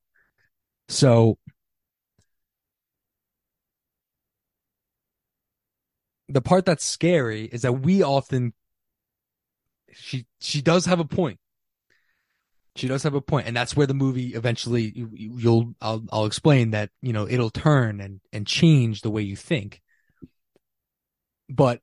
So 0.88 1.38
the 6.28 6.40
part 6.40 6.64
that's 6.64 6.84
scary 6.84 7.44
is 7.44 7.62
that 7.62 7.72
we 7.72 8.02
often 8.02 8.52
she 9.92 10.26
she 10.40 10.60
does 10.60 10.86
have 10.86 11.00
a 11.00 11.04
point. 11.04 11.38
She 12.76 12.88
does 12.88 13.04
have 13.04 13.14
a 13.14 13.20
point, 13.20 13.46
and 13.46 13.56
that's 13.56 13.76
where 13.76 13.86
the 13.86 13.94
movie 13.94 14.34
eventually 14.34 14.92
you, 14.94 15.10
you'll 15.14 15.74
I'll 15.80 16.04
I'll 16.10 16.26
explain 16.26 16.70
that 16.70 16.90
you 17.02 17.12
know 17.12 17.28
it'll 17.28 17.50
turn 17.50 18.00
and 18.00 18.20
and 18.32 18.46
change 18.46 19.02
the 19.02 19.10
way 19.10 19.22
you 19.22 19.36
think. 19.36 19.80
But 21.48 21.80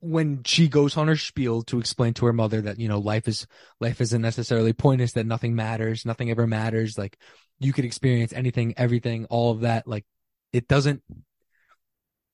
when 0.00 0.42
she 0.44 0.68
goes 0.68 0.96
on 0.96 1.08
her 1.08 1.16
spiel 1.16 1.62
to 1.62 1.78
explain 1.78 2.14
to 2.14 2.26
her 2.26 2.32
mother 2.32 2.62
that 2.62 2.78
you 2.78 2.88
know 2.88 2.98
life 2.98 3.28
is 3.28 3.46
life 3.80 4.00
isn't 4.00 4.22
necessarily 4.22 4.72
pointless, 4.72 5.12
that 5.12 5.26
nothing 5.26 5.54
matters, 5.54 6.06
nothing 6.06 6.30
ever 6.30 6.46
matters, 6.46 6.96
like 6.96 7.18
you 7.58 7.72
could 7.72 7.84
experience 7.84 8.32
anything, 8.32 8.72
everything, 8.78 9.26
all 9.26 9.50
of 9.50 9.60
that, 9.60 9.86
like 9.86 10.06
it 10.52 10.66
doesn't 10.66 11.02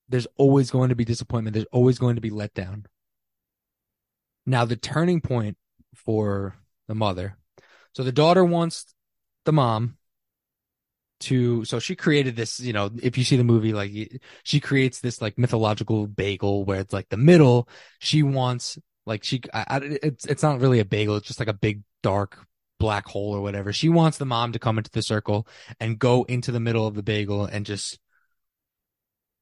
there's 0.09 0.27
always 0.37 0.71
going 0.71 0.91
to 0.91 0.95
be 0.95 1.05
disappointment. 1.05 1.55
There's 1.55 1.67
always 1.73 1.99
going 1.99 2.15
to 2.15 2.21
be 2.21 2.31
letdown. 2.31 2.85
Now, 4.45 4.65
the 4.65 4.77
turning 4.77 5.21
point 5.21 5.57
for 5.95 6.57
the 6.87 6.95
mother. 6.95 7.37
So 7.93 8.05
the 8.05 8.13
daughter 8.13 8.45
wants 8.45 8.95
the 9.45 9.53
mom 9.53 9.97
to, 11.21 11.65
so 11.65 11.79
she 11.79 11.97
created 11.97 12.37
this, 12.37 12.61
you 12.61 12.73
know, 12.73 12.91
if 13.03 13.19
you 13.19 13.25
see 13.25 13.37
the 13.37 13.45
movie, 13.45 13.73
like 13.73 14.21
she 14.45 14.61
creates 14.61 15.01
this 15.01 15.21
like 15.21 15.39
mythological 15.39 16.07
bagel 16.07 16.65
where 16.65 16.81
it's 16.81 16.93
like 16.93 17.09
the 17.09 17.17
middle. 17.17 17.69
She 17.99 18.23
wants, 18.23 18.79
like, 19.07 19.25
she, 19.25 19.41
I, 19.53 19.65
I, 19.69 19.77
it's, 20.03 20.27
it's 20.27 20.43
not 20.43 20.61
really 20.61 20.79
a 20.79 20.85
bagel. 20.85 21.17
It's 21.17 21.27
just 21.27 21.41
like 21.41 21.49
a 21.49 21.55
big 21.55 21.83
dark 22.03 22.47
black 22.79 23.07
hole 23.07 23.35
or 23.35 23.41
whatever. 23.41 23.73
She 23.73 23.89
wants 23.89 24.19
the 24.19 24.27
mom 24.27 24.53
to 24.53 24.59
come 24.59 24.79
into 24.79 24.91
the 24.91 25.03
circle 25.03 25.49
and 25.81 25.99
go 25.99 26.25
into 26.25 26.53
the 26.53 26.61
middle 26.61 26.87
of 26.87 26.95
the 26.95 27.03
bagel 27.03 27.47
and 27.47 27.65
just 27.65 27.99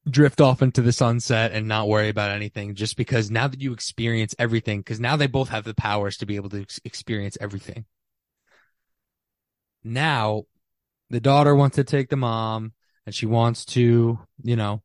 drift 0.09 0.41
off 0.41 0.61
into 0.61 0.83
the 0.83 0.93
sunset 0.93 1.53
and 1.53 1.67
not 1.67 1.89
worry 1.89 2.09
about 2.09 2.31
anything 2.31 2.75
just 2.75 2.97
because 2.97 3.31
now 3.31 3.49
that 3.49 3.61
you 3.61 3.73
experience 3.73 4.35
everything 4.39 4.81
because 4.81 5.01
now 5.01 5.17
they 5.17 5.27
both 5.27 5.49
have 5.49 5.65
the 5.65 5.75
powers 5.75 6.19
to 6.19 6.27
be 6.27 6.37
able 6.37 6.51
to 6.51 6.61
ex- 6.61 6.81
experience 6.85 7.39
everything. 7.41 7.87
Now 9.83 10.45
the 11.09 11.21
daughter 11.21 11.55
wants 11.55 11.77
to 11.77 11.85
take 11.85 12.11
the 12.11 12.17
mom 12.17 12.73
and 13.07 13.15
she 13.15 13.27
wants 13.27 13.65
to 13.67 14.19
you 14.43 14.57
know 14.57 14.83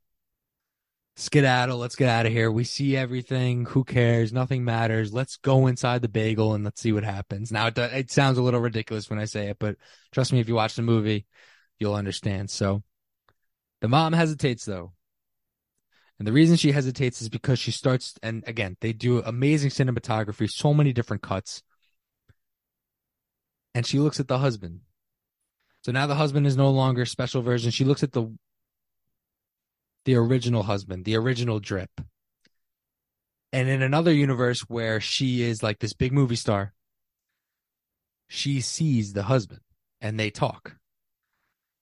skedaddle 1.17 1.77
let's 1.77 1.97
get 1.97 2.07
out 2.07 2.25
of 2.25 2.31
here. 2.31 2.49
We 2.49 2.63
see 2.63 2.95
everything. 2.95 3.65
Who 3.65 3.83
cares? 3.83 4.31
Nothing 4.31 4.63
matters. 4.63 5.11
Let's 5.11 5.35
go 5.35 5.67
inside 5.67 6.01
the 6.01 6.07
bagel 6.07 6.53
and 6.53 6.63
let's 6.63 6.81
see 6.81 6.93
what 6.93 7.03
happens. 7.03 7.51
Now 7.51 7.67
it, 7.67 7.77
it 7.77 8.11
sounds 8.11 8.37
a 8.37 8.41
little 8.41 8.61
ridiculous 8.61 9.09
when 9.09 9.19
i 9.19 9.25
say 9.25 9.49
it 9.49 9.59
but 9.59 9.75
trust 10.13 10.31
me 10.31 10.39
if 10.39 10.47
you 10.47 10.55
watch 10.55 10.75
the 10.75 10.81
movie 10.81 11.25
you'll 11.77 11.95
understand. 11.95 12.49
So 12.49 12.83
the 13.81 13.89
mom 13.89 14.13
hesitates 14.13 14.63
though 14.63 14.93
and 16.19 16.27
the 16.27 16.33
reason 16.33 16.57
she 16.57 16.73
hesitates 16.73 17.21
is 17.21 17.29
because 17.29 17.59
she 17.59 17.71
starts, 17.71 18.13
and 18.21 18.43
again, 18.45 18.75
they 18.81 18.91
do 18.91 19.19
amazing 19.19 19.69
cinematography, 19.69 20.49
so 20.49 20.73
many 20.73 20.91
different 20.91 21.23
cuts. 21.23 21.63
And 23.73 23.85
she 23.85 23.99
looks 23.99 24.19
at 24.19 24.27
the 24.27 24.39
husband. 24.39 24.81
So 25.85 25.93
now 25.93 26.07
the 26.07 26.15
husband 26.15 26.45
is 26.45 26.57
no 26.57 26.69
longer 26.71 27.05
special 27.05 27.41
version. 27.41 27.71
She 27.71 27.85
looks 27.85 28.03
at 28.03 28.11
the 28.11 28.35
the 30.05 30.15
original 30.15 30.63
husband, 30.63 31.05
the 31.05 31.15
original 31.15 31.59
drip. 31.59 32.01
And 33.53 33.69
in 33.69 33.81
another 33.81 34.13
universe 34.13 34.61
where 34.61 34.99
she 34.99 35.41
is 35.41 35.63
like 35.63 35.79
this 35.79 35.93
big 35.93 36.11
movie 36.11 36.35
star, 36.35 36.73
she 38.27 38.61
sees 38.61 39.13
the 39.13 39.23
husband 39.23 39.61
and 40.01 40.19
they 40.19 40.29
talk. 40.29 40.75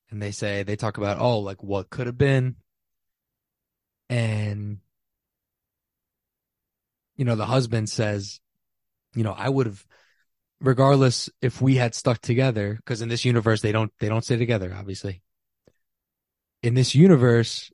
And 0.09 0.21
they 0.21 0.31
say, 0.31 0.63
they 0.63 0.75
talk 0.75 0.97
about, 0.97 1.19
oh, 1.19 1.39
like 1.39 1.63
what 1.63 1.89
could 1.89 2.07
have 2.07 2.17
been, 2.17 2.55
and 4.09 4.79
you 7.15 7.25
know 7.25 7.35
the 7.35 7.45
husband 7.45 7.89
says 7.89 8.39
you 9.15 9.23
know 9.23 9.33
i 9.33 9.49
would 9.49 9.65
have 9.65 9.85
regardless 10.59 11.29
if 11.41 11.61
we 11.61 11.75
had 11.75 11.93
stuck 11.93 12.19
together 12.19 12.75
because 12.75 13.01
in 13.01 13.09
this 13.09 13.25
universe 13.25 13.61
they 13.61 13.71
don't 13.71 13.91
they 13.99 14.09
don't 14.09 14.23
stay 14.23 14.37
together 14.37 14.75
obviously. 14.77 15.21
In 16.63 16.73
this 16.73 16.95
universe 16.95 17.71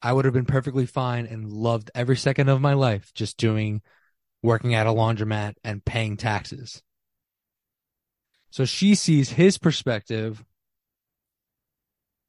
i 0.00 0.12
would 0.12 0.24
have 0.24 0.34
been 0.34 0.46
perfectly 0.46 0.86
fine 0.86 1.26
and 1.26 1.52
loved 1.52 1.90
every 1.94 2.16
second 2.16 2.48
of 2.48 2.60
my 2.60 2.72
life 2.72 3.12
just 3.14 3.36
doing 3.36 3.82
working 4.42 4.74
at 4.74 4.86
a 4.86 4.90
laundromat 4.90 5.54
and 5.64 5.84
paying 5.84 6.16
taxes. 6.16 6.82
So 8.50 8.64
she 8.64 8.94
sees 8.94 9.30
his 9.30 9.58
perspective 9.58 10.44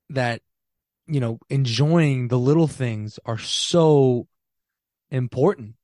that 0.10 0.42
you 1.08 1.20
know, 1.20 1.40
enjoying 1.50 2.28
the 2.28 2.38
little 2.40 2.68
things 2.68 3.20
are 3.26 3.38
so 3.38 4.28
important 5.10 5.76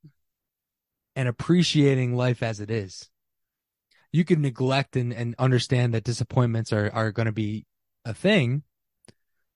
and 1.16 1.28
appreciating 1.28 2.16
life 2.16 2.44
as 2.44 2.60
it 2.60 2.70
is. 2.70 3.10
you 4.14 4.24
can 4.24 4.42
neglect 4.42 4.96
and, 4.96 5.12
and 5.12 5.36
understand 5.40 5.94
that 5.94 6.04
disappointments 6.04 6.72
are, 6.72 6.90
are 6.94 7.12
going 7.12 7.26
to 7.26 7.32
be 7.34 7.66
a 8.06 8.14
thing. 8.14 8.62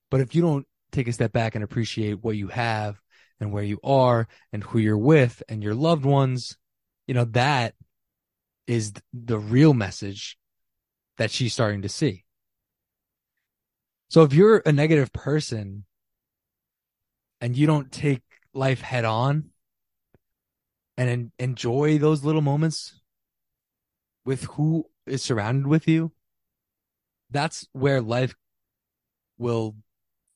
But 0.09 0.19
if 0.19 0.33
you 0.33 0.41
don't 0.41 0.65
take 0.91 1.07
a 1.07 1.13
step 1.13 1.31
back 1.31 1.53
and 1.53 1.63
appreciate 1.63 2.23
what 2.23 2.35
you 2.35 2.47
have 2.47 2.99
and 3.39 3.51
where 3.51 3.63
you 3.63 3.79
are 3.83 4.27
and 4.51 4.63
who 4.63 4.79
you're 4.79 4.97
with 4.97 5.43
and 5.47 5.61
your 5.63 5.75
loved 5.75 6.05
ones, 6.05 6.57
you 7.05 7.13
know, 7.13 7.25
that 7.25 7.75
is 8.65 8.93
the 9.13 9.37
real 9.37 9.73
message 9.73 10.37
that 11.17 11.29
she's 11.29 11.53
starting 11.53 11.83
to 11.83 11.89
see. 11.89 12.25
So 14.09 14.23
if 14.23 14.33
you're 14.33 14.61
a 14.65 14.71
negative 14.71 15.11
person 15.11 15.85
and 17.41 17.55
you 17.57 17.67
don't 17.67 17.91
take 17.91 18.23
life 18.53 18.81
head 18.81 19.05
on 19.05 19.49
and 20.97 21.09
en- 21.09 21.31
enjoy 21.37 21.97
those 21.97 22.23
little 22.23 22.41
moments 22.41 23.01
with 24.25 24.43
who 24.43 24.85
is 25.05 25.21
surrounded 25.21 25.67
with 25.67 25.87
you, 25.87 26.11
that's 27.29 27.67
where 27.73 28.01
life 28.01 28.35
will 29.37 29.75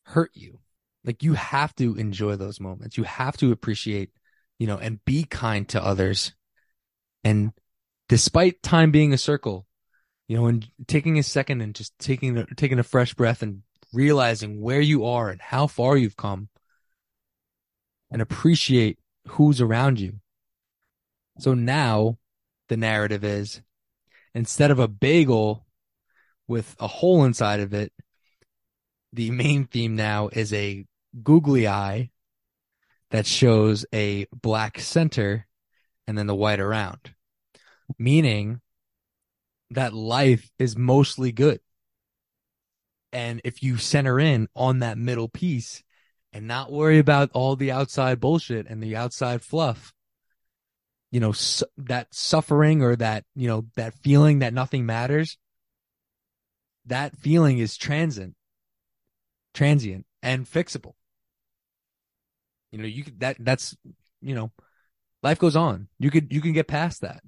hurt 0.03 0.31
you. 0.33 0.59
Like 1.03 1.23
you 1.23 1.33
have 1.33 1.73
to 1.75 1.95
enjoy 1.95 2.35
those 2.35 2.59
moments. 2.59 2.97
You 2.97 3.03
have 3.05 3.37
to 3.37 3.51
appreciate, 3.51 4.11
you 4.59 4.67
know, 4.67 4.77
and 4.77 5.03
be 5.05 5.23
kind 5.23 5.67
to 5.69 5.83
others. 5.83 6.33
And 7.23 7.53
despite 8.09 8.61
time 8.61 8.91
being 8.91 9.13
a 9.13 9.17
circle, 9.17 9.65
you 10.31 10.37
know, 10.37 10.45
and 10.45 10.65
taking 10.87 11.19
a 11.19 11.23
second 11.23 11.59
and 11.59 11.75
just 11.75 11.91
taking 11.99 12.45
taking 12.55 12.79
a 12.79 12.83
fresh 12.83 13.13
breath 13.13 13.41
and 13.41 13.63
realizing 13.91 14.61
where 14.61 14.79
you 14.79 15.03
are 15.03 15.29
and 15.29 15.41
how 15.41 15.67
far 15.67 15.97
you've 15.97 16.15
come 16.15 16.47
and 18.09 18.21
appreciate 18.21 18.97
who's 19.27 19.59
around 19.59 19.99
you. 19.99 20.21
So 21.39 21.53
now 21.53 22.17
the 22.69 22.77
narrative 22.77 23.25
is 23.25 23.61
instead 24.33 24.71
of 24.71 24.79
a 24.79 24.87
bagel 24.87 25.65
with 26.47 26.77
a 26.79 26.87
hole 26.87 27.25
inside 27.25 27.59
of 27.59 27.73
it, 27.73 27.91
the 29.11 29.31
main 29.31 29.65
theme 29.65 29.97
now 29.97 30.29
is 30.31 30.53
a 30.53 30.85
googly 31.21 31.67
eye 31.67 32.09
that 33.09 33.25
shows 33.25 33.85
a 33.93 34.27
black 34.31 34.79
center 34.79 35.45
and 36.07 36.17
then 36.17 36.27
the 36.27 36.35
white 36.35 36.61
around, 36.61 37.15
meaning 37.99 38.61
that 39.71 39.93
life 39.93 40.51
is 40.59 40.77
mostly 40.77 41.31
good. 41.31 41.59
And 43.13 43.41
if 43.43 43.61
you 43.63 43.77
center 43.77 44.19
in 44.19 44.47
on 44.55 44.79
that 44.79 44.97
middle 44.97 45.27
piece 45.27 45.83
and 46.31 46.47
not 46.47 46.71
worry 46.71 46.99
about 46.99 47.31
all 47.33 47.55
the 47.55 47.71
outside 47.71 48.19
bullshit 48.19 48.67
and 48.67 48.81
the 48.81 48.95
outside 48.95 49.41
fluff, 49.41 49.93
you 51.11 51.19
know, 51.19 51.33
su- 51.33 51.65
that 51.77 52.13
suffering 52.13 52.81
or 52.81 52.95
that, 52.95 53.25
you 53.35 53.47
know, 53.47 53.65
that 53.75 53.93
feeling 53.95 54.39
that 54.39 54.53
nothing 54.53 54.85
matters, 54.85 55.37
that 56.85 57.17
feeling 57.17 57.57
is 57.57 57.75
transient, 57.75 58.35
transient 59.53 60.05
and 60.23 60.45
fixable. 60.45 60.93
You 62.71 62.79
know, 62.79 62.87
you 62.87 63.03
could, 63.03 63.19
that, 63.19 63.35
that's, 63.39 63.75
you 64.21 64.35
know, 64.35 64.51
life 65.21 65.39
goes 65.39 65.57
on. 65.57 65.89
You 65.99 66.09
could, 66.11 66.31
you 66.31 66.39
can 66.39 66.53
get 66.53 66.67
past 66.67 67.01
that. 67.01 67.21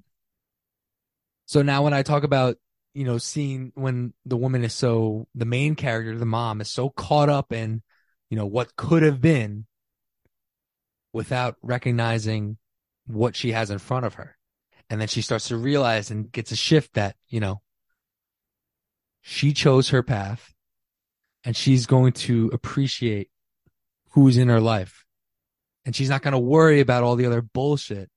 So 1.53 1.61
now 1.61 1.83
when 1.83 1.93
I 1.93 2.01
talk 2.01 2.23
about, 2.23 2.57
you 2.95 3.03
know, 3.03 3.19
seeing 3.19 3.73
when 3.75 4.15
the 4.25 4.35
woman 4.35 4.63
is 4.63 4.73
so, 4.73 5.27
the 5.35 5.45
main 5.45 5.75
character, 5.75 6.17
the 6.17 6.25
mom 6.25 6.61
is 6.61 6.71
so 6.71 6.89
caught 6.89 7.29
up 7.29 7.53
in, 7.53 7.83
you 8.31 8.37
know, 8.37 8.47
what 8.47 8.75
could 8.75 9.03
have 9.03 9.21
been 9.21 9.67
without 11.13 11.57
recognizing 11.61 12.57
what 13.05 13.35
she 13.35 13.51
has 13.51 13.69
in 13.69 13.77
front 13.77 14.03
of 14.03 14.15
her. 14.15 14.35
And 14.89 14.99
then 14.99 15.07
she 15.07 15.21
starts 15.21 15.49
to 15.49 15.55
realize 15.55 16.09
and 16.09 16.31
gets 16.31 16.51
a 16.51 16.55
shift 16.55 16.95
that, 16.95 17.17
you 17.27 17.39
know, 17.39 17.61
she 19.21 19.53
chose 19.53 19.89
her 19.89 20.01
path 20.01 20.55
and 21.43 21.55
she's 21.55 21.85
going 21.85 22.13
to 22.13 22.49
appreciate 22.51 23.29
who's 24.13 24.37
in 24.37 24.49
her 24.49 24.59
life. 24.59 25.05
And 25.85 25.95
she's 25.95 26.09
not 26.09 26.23
going 26.23 26.31
to 26.31 26.39
worry 26.39 26.79
about 26.79 27.03
all 27.03 27.15
the 27.15 27.27
other 27.27 27.43
bullshit. 27.43 28.09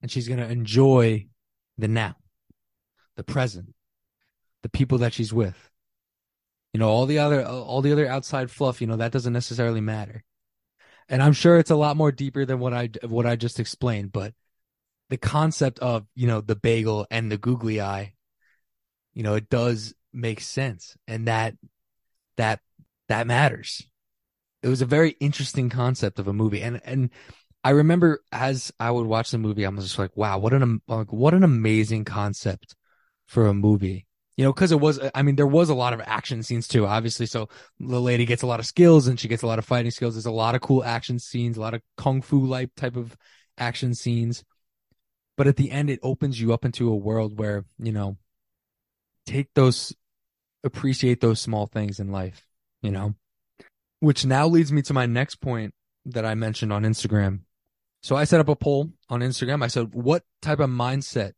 And 0.00 0.10
she's 0.10 0.26
going 0.26 0.40
to 0.40 0.48
enjoy 0.48 1.26
the 1.78 1.88
now, 1.88 2.16
the 3.16 3.24
present, 3.24 3.74
the 4.62 4.68
people 4.68 4.98
that 4.98 5.12
she's 5.12 5.32
with. 5.32 5.70
You 6.72 6.80
know, 6.80 6.88
all 6.88 7.06
the 7.06 7.18
other, 7.20 7.44
all 7.46 7.82
the 7.82 7.92
other 7.92 8.08
outside 8.08 8.50
fluff, 8.50 8.80
you 8.80 8.86
know, 8.86 8.96
that 8.96 9.12
doesn't 9.12 9.32
necessarily 9.32 9.80
matter. 9.80 10.24
And 11.08 11.22
I'm 11.22 11.32
sure 11.32 11.58
it's 11.58 11.70
a 11.70 11.76
lot 11.76 11.96
more 11.96 12.10
deeper 12.10 12.44
than 12.44 12.58
what 12.58 12.72
I, 12.72 12.88
what 13.06 13.26
I 13.26 13.36
just 13.36 13.60
explained, 13.60 14.10
but 14.10 14.32
the 15.10 15.16
concept 15.16 15.78
of, 15.78 16.06
you 16.14 16.26
know, 16.26 16.40
the 16.40 16.56
bagel 16.56 17.06
and 17.10 17.30
the 17.30 17.38
googly 17.38 17.80
eye, 17.80 18.14
you 19.12 19.22
know, 19.22 19.34
it 19.34 19.48
does 19.48 19.94
make 20.12 20.40
sense. 20.40 20.96
And 21.06 21.28
that, 21.28 21.54
that, 22.36 22.60
that 23.08 23.26
matters. 23.26 23.86
It 24.62 24.68
was 24.68 24.80
a 24.80 24.86
very 24.86 25.10
interesting 25.20 25.68
concept 25.68 26.18
of 26.18 26.26
a 26.26 26.32
movie. 26.32 26.62
And, 26.62 26.80
and 26.84 27.10
I 27.64 27.70
remember 27.70 28.22
as 28.30 28.72
I 28.78 28.90
would 28.90 29.06
watch 29.06 29.30
the 29.30 29.38
movie, 29.38 29.64
I 29.64 29.70
was 29.70 29.86
just 29.86 29.98
like, 29.98 30.14
wow, 30.16 30.38
what 30.38 30.52
an, 30.52 30.82
like, 30.86 31.12
what 31.12 31.32
an 31.32 31.42
amazing 31.42 32.04
concept 32.04 32.76
for 33.26 33.46
a 33.46 33.54
movie. 33.54 34.06
You 34.36 34.44
know, 34.44 34.52
cause 34.52 34.70
it 34.70 34.80
was, 34.80 35.00
I 35.14 35.22
mean, 35.22 35.36
there 35.36 35.46
was 35.46 35.70
a 35.70 35.74
lot 35.74 35.94
of 35.94 36.00
action 36.04 36.42
scenes 36.42 36.68
too, 36.68 36.86
obviously. 36.86 37.24
So 37.24 37.48
the 37.80 38.00
lady 38.00 38.26
gets 38.26 38.42
a 38.42 38.46
lot 38.46 38.60
of 38.60 38.66
skills 38.66 39.06
and 39.06 39.18
she 39.18 39.28
gets 39.28 39.42
a 39.42 39.46
lot 39.46 39.58
of 39.58 39.64
fighting 39.64 39.92
skills. 39.92 40.14
There's 40.14 40.26
a 40.26 40.30
lot 40.32 40.54
of 40.54 40.60
cool 40.60 40.84
action 40.84 41.18
scenes, 41.18 41.56
a 41.56 41.60
lot 41.60 41.72
of 41.72 41.80
kung 41.96 42.20
fu 42.20 42.44
like 42.44 42.74
type 42.74 42.96
of 42.96 43.16
action 43.56 43.94
scenes. 43.94 44.44
But 45.36 45.46
at 45.46 45.56
the 45.56 45.70
end, 45.70 45.88
it 45.88 46.00
opens 46.02 46.40
you 46.40 46.52
up 46.52 46.64
into 46.64 46.90
a 46.90 46.96
world 46.96 47.38
where, 47.38 47.64
you 47.78 47.92
know, 47.92 48.18
take 49.24 49.48
those, 49.54 49.94
appreciate 50.64 51.20
those 51.20 51.40
small 51.40 51.66
things 51.66 51.98
in 51.98 52.10
life, 52.12 52.46
you 52.82 52.90
know, 52.90 53.14
which 54.00 54.26
now 54.26 54.46
leads 54.46 54.70
me 54.70 54.82
to 54.82 54.92
my 54.92 55.06
next 55.06 55.36
point 55.36 55.74
that 56.06 56.26
I 56.26 56.34
mentioned 56.34 56.72
on 56.72 56.82
Instagram. 56.82 57.40
So 58.04 58.16
I 58.16 58.24
set 58.24 58.38
up 58.38 58.50
a 58.50 58.54
poll 58.54 58.90
on 59.08 59.20
Instagram. 59.20 59.64
I 59.64 59.68
said, 59.68 59.94
what 59.94 60.24
type 60.42 60.60
of 60.60 60.68
mindset 60.68 61.32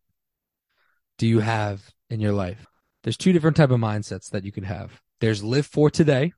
do 1.16 1.24
you 1.24 1.38
have 1.38 1.92
in 2.10 2.18
your 2.18 2.32
life? 2.32 2.66
There's 3.04 3.16
two 3.16 3.32
different 3.32 3.56
type 3.56 3.70
of 3.70 3.78
mindsets 3.78 4.30
that 4.30 4.42
you 4.42 4.50
can 4.50 4.64
have. 4.64 5.00
There's 5.20 5.44
live 5.44 5.66
for 5.66 5.90
today, 5.90 6.32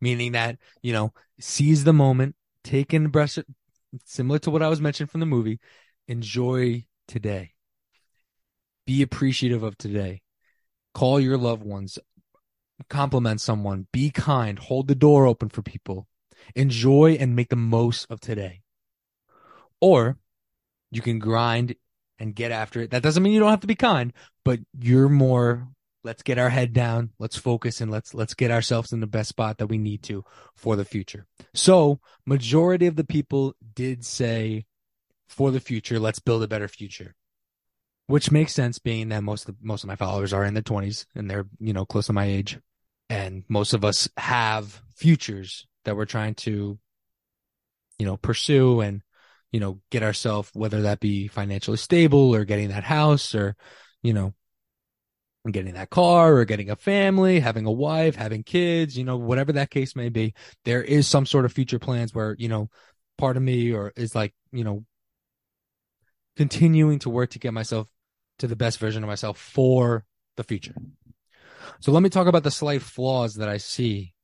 meaning 0.00 0.32
that, 0.32 0.58
you 0.82 0.92
know, 0.92 1.12
seize 1.40 1.82
the 1.82 1.92
moment, 1.92 2.36
take 2.62 2.94
in 2.94 3.08
breath, 3.08 3.40
similar 4.04 4.38
to 4.38 4.52
what 4.52 4.62
I 4.62 4.68
was 4.68 4.80
mentioning 4.80 5.08
from 5.08 5.18
the 5.18 5.26
movie, 5.26 5.58
enjoy 6.06 6.84
today. 7.08 7.54
Be 8.86 9.02
appreciative 9.02 9.64
of 9.64 9.76
today. 9.76 10.22
Call 10.94 11.18
your 11.18 11.36
loved 11.36 11.64
ones, 11.64 11.98
compliment 12.88 13.40
someone, 13.40 13.88
be 13.92 14.10
kind, 14.10 14.60
hold 14.60 14.86
the 14.86 14.94
door 14.94 15.26
open 15.26 15.48
for 15.48 15.62
people, 15.62 16.06
enjoy 16.54 17.16
and 17.18 17.34
make 17.34 17.48
the 17.48 17.56
most 17.56 18.08
of 18.08 18.20
today. 18.20 18.61
Or 19.82 20.16
you 20.90 21.02
can 21.02 21.18
grind 21.18 21.74
and 22.18 22.34
get 22.34 22.52
after 22.52 22.80
it. 22.80 22.92
That 22.92 23.02
doesn't 23.02 23.22
mean 23.22 23.34
you 23.34 23.40
don't 23.40 23.50
have 23.50 23.60
to 23.60 23.66
be 23.66 23.74
kind, 23.74 24.14
but 24.44 24.60
you're 24.80 25.10
more 25.10 25.68
let's 26.04 26.22
get 26.22 26.38
our 26.38 26.48
head 26.48 26.72
down, 26.72 27.10
let's 27.18 27.36
focus 27.36 27.80
and 27.80 27.90
let's 27.90 28.14
let's 28.14 28.34
get 28.34 28.50
ourselves 28.50 28.92
in 28.92 29.00
the 29.00 29.06
best 29.06 29.28
spot 29.28 29.58
that 29.58 29.66
we 29.66 29.78
need 29.78 30.02
to 30.04 30.24
for 30.54 30.76
the 30.76 30.84
future. 30.84 31.26
So, 31.52 32.00
majority 32.24 32.86
of 32.86 32.96
the 32.96 33.04
people 33.04 33.54
did 33.74 34.04
say 34.04 34.66
for 35.28 35.50
the 35.50 35.60
future, 35.60 35.98
let's 35.98 36.20
build 36.20 36.42
a 36.42 36.48
better 36.48 36.68
future. 36.68 37.14
Which 38.06 38.30
makes 38.30 38.52
sense 38.52 38.78
being 38.78 39.08
that 39.10 39.22
most 39.22 39.48
of 39.48 39.56
most 39.60 39.82
of 39.84 39.88
my 39.88 39.96
followers 39.96 40.32
are 40.32 40.44
in 40.44 40.54
their 40.54 40.62
20s 40.62 41.06
and 41.14 41.28
they're, 41.28 41.46
you 41.58 41.72
know, 41.72 41.84
close 41.84 42.06
to 42.06 42.12
my 42.12 42.26
age. 42.26 42.58
And 43.10 43.44
most 43.48 43.74
of 43.74 43.84
us 43.84 44.08
have 44.16 44.80
futures 44.96 45.66
that 45.84 45.96
we're 45.96 46.04
trying 46.04 46.34
to 46.34 46.78
you 47.98 48.06
know, 48.06 48.16
pursue 48.16 48.80
and 48.80 49.02
you 49.52 49.60
know, 49.60 49.80
get 49.90 50.02
ourselves 50.02 50.50
whether 50.54 50.82
that 50.82 51.00
be 51.00 51.28
financially 51.28 51.76
stable 51.76 52.34
or 52.34 52.44
getting 52.44 52.68
that 52.68 52.84
house 52.84 53.34
or 53.34 53.54
you 54.02 54.12
know, 54.12 54.34
getting 55.50 55.74
that 55.74 55.90
car 55.90 56.34
or 56.34 56.44
getting 56.44 56.70
a 56.70 56.76
family, 56.76 57.40
having 57.40 57.66
a 57.66 57.72
wife, 57.72 58.14
having 58.14 58.42
kids, 58.42 58.96
you 58.96 59.04
know, 59.04 59.16
whatever 59.16 59.52
that 59.52 59.70
case 59.70 59.96
may 59.96 60.08
be, 60.08 60.34
there 60.64 60.82
is 60.82 61.08
some 61.08 61.26
sort 61.26 61.44
of 61.44 61.52
future 61.52 61.78
plans 61.78 62.14
where, 62.14 62.36
you 62.38 62.48
know, 62.48 62.68
part 63.18 63.36
of 63.36 63.42
me 63.42 63.72
or 63.72 63.92
is 63.96 64.14
like, 64.14 64.34
you 64.52 64.64
know, 64.64 64.84
continuing 66.36 66.98
to 67.00 67.10
work 67.10 67.30
to 67.30 67.38
get 67.38 67.52
myself 67.52 67.88
to 68.38 68.46
the 68.46 68.56
best 68.56 68.78
version 68.78 69.02
of 69.02 69.08
myself 69.08 69.38
for 69.38 70.04
the 70.36 70.44
future. 70.44 70.74
So 71.80 71.92
let 71.92 72.02
me 72.02 72.08
talk 72.08 72.26
about 72.26 72.44
the 72.44 72.50
slight 72.50 72.82
flaws 72.82 73.34
that 73.34 73.48
I 73.48 73.56
see 73.56 74.14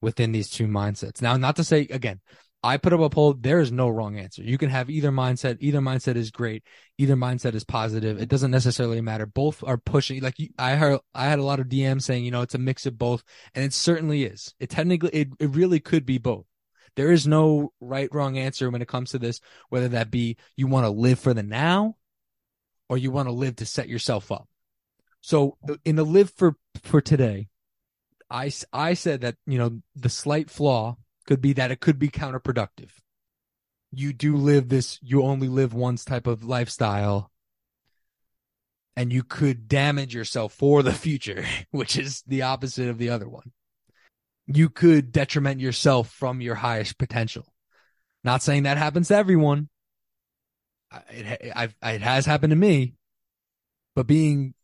within 0.00 0.32
these 0.32 0.50
two 0.50 0.66
mindsets. 0.66 1.22
Now, 1.22 1.36
not 1.36 1.56
to 1.56 1.64
say 1.64 1.86
again, 1.90 2.20
I 2.64 2.76
put 2.76 2.92
up 2.92 3.00
a 3.00 3.10
poll. 3.10 3.34
There 3.34 3.60
is 3.60 3.72
no 3.72 3.88
wrong 3.88 4.18
answer. 4.18 4.42
You 4.42 4.56
can 4.56 4.70
have 4.70 4.88
either 4.88 5.10
mindset. 5.10 5.56
Either 5.60 5.80
mindset 5.80 6.14
is 6.14 6.30
great. 6.30 6.62
Either 6.96 7.16
mindset 7.16 7.54
is 7.54 7.64
positive. 7.64 8.20
It 8.20 8.28
doesn't 8.28 8.52
necessarily 8.52 9.00
matter. 9.00 9.26
Both 9.26 9.64
are 9.64 9.76
pushing. 9.76 10.22
Like 10.22 10.36
I 10.58 10.76
heard, 10.76 11.00
I 11.12 11.24
had 11.24 11.40
a 11.40 11.44
lot 11.44 11.58
of 11.58 11.66
DMs 11.66 12.02
saying, 12.02 12.24
you 12.24 12.30
know, 12.30 12.42
it's 12.42 12.54
a 12.54 12.58
mix 12.58 12.86
of 12.86 12.98
both, 12.98 13.24
and 13.54 13.64
it 13.64 13.72
certainly 13.72 14.24
is. 14.24 14.54
It 14.60 14.70
technically, 14.70 15.10
it, 15.10 15.28
it 15.40 15.50
really 15.50 15.80
could 15.80 16.06
be 16.06 16.18
both. 16.18 16.46
There 16.94 17.10
is 17.10 17.26
no 17.26 17.72
right, 17.80 18.08
wrong 18.12 18.38
answer 18.38 18.70
when 18.70 18.82
it 18.82 18.88
comes 18.88 19.10
to 19.10 19.18
this, 19.18 19.40
whether 19.68 19.88
that 19.88 20.10
be 20.10 20.36
you 20.56 20.66
want 20.68 20.84
to 20.84 20.90
live 20.90 21.18
for 21.18 21.34
the 21.34 21.42
now 21.42 21.96
or 22.88 22.98
you 22.98 23.10
want 23.10 23.28
to 23.28 23.32
live 23.32 23.56
to 23.56 23.66
set 23.66 23.88
yourself 23.88 24.30
up. 24.30 24.46
So 25.20 25.56
in 25.84 25.96
the 25.96 26.04
live 26.04 26.30
for 26.30 26.56
for 26.82 27.00
today, 27.00 27.48
I 28.30 28.52
I 28.72 28.94
said 28.94 29.22
that 29.22 29.36
you 29.46 29.58
know 29.58 29.80
the 29.96 30.10
slight 30.10 30.50
flaw 30.50 30.98
could 31.26 31.40
be 31.40 31.52
that 31.54 31.70
it 31.70 31.80
could 31.80 31.98
be 31.98 32.08
counterproductive. 32.08 32.90
You 33.90 34.12
do 34.12 34.36
live 34.36 34.68
this 34.68 34.98
you 35.02 35.22
only 35.22 35.48
live 35.48 35.74
once 35.74 36.04
type 36.04 36.26
of 36.26 36.44
lifestyle 36.44 37.30
and 38.96 39.12
you 39.12 39.22
could 39.22 39.68
damage 39.68 40.14
yourself 40.14 40.52
for 40.52 40.82
the 40.82 40.92
future, 40.92 41.44
which 41.70 41.96
is 41.96 42.22
the 42.26 42.42
opposite 42.42 42.88
of 42.88 42.98
the 42.98 43.10
other 43.10 43.28
one. 43.28 43.52
You 44.46 44.68
could 44.68 45.12
detriment 45.12 45.60
yourself 45.60 46.10
from 46.10 46.40
your 46.40 46.56
highest 46.56 46.98
potential. 46.98 47.46
Not 48.24 48.42
saying 48.42 48.64
that 48.64 48.76
happens 48.76 49.08
to 49.08 49.16
everyone. 49.16 49.68
It, 51.10 51.52
I've, 51.54 51.74
it 51.82 52.02
has 52.02 52.26
happened 52.26 52.50
to 52.50 52.56
me, 52.56 52.94
but 53.94 54.06
being 54.06 54.54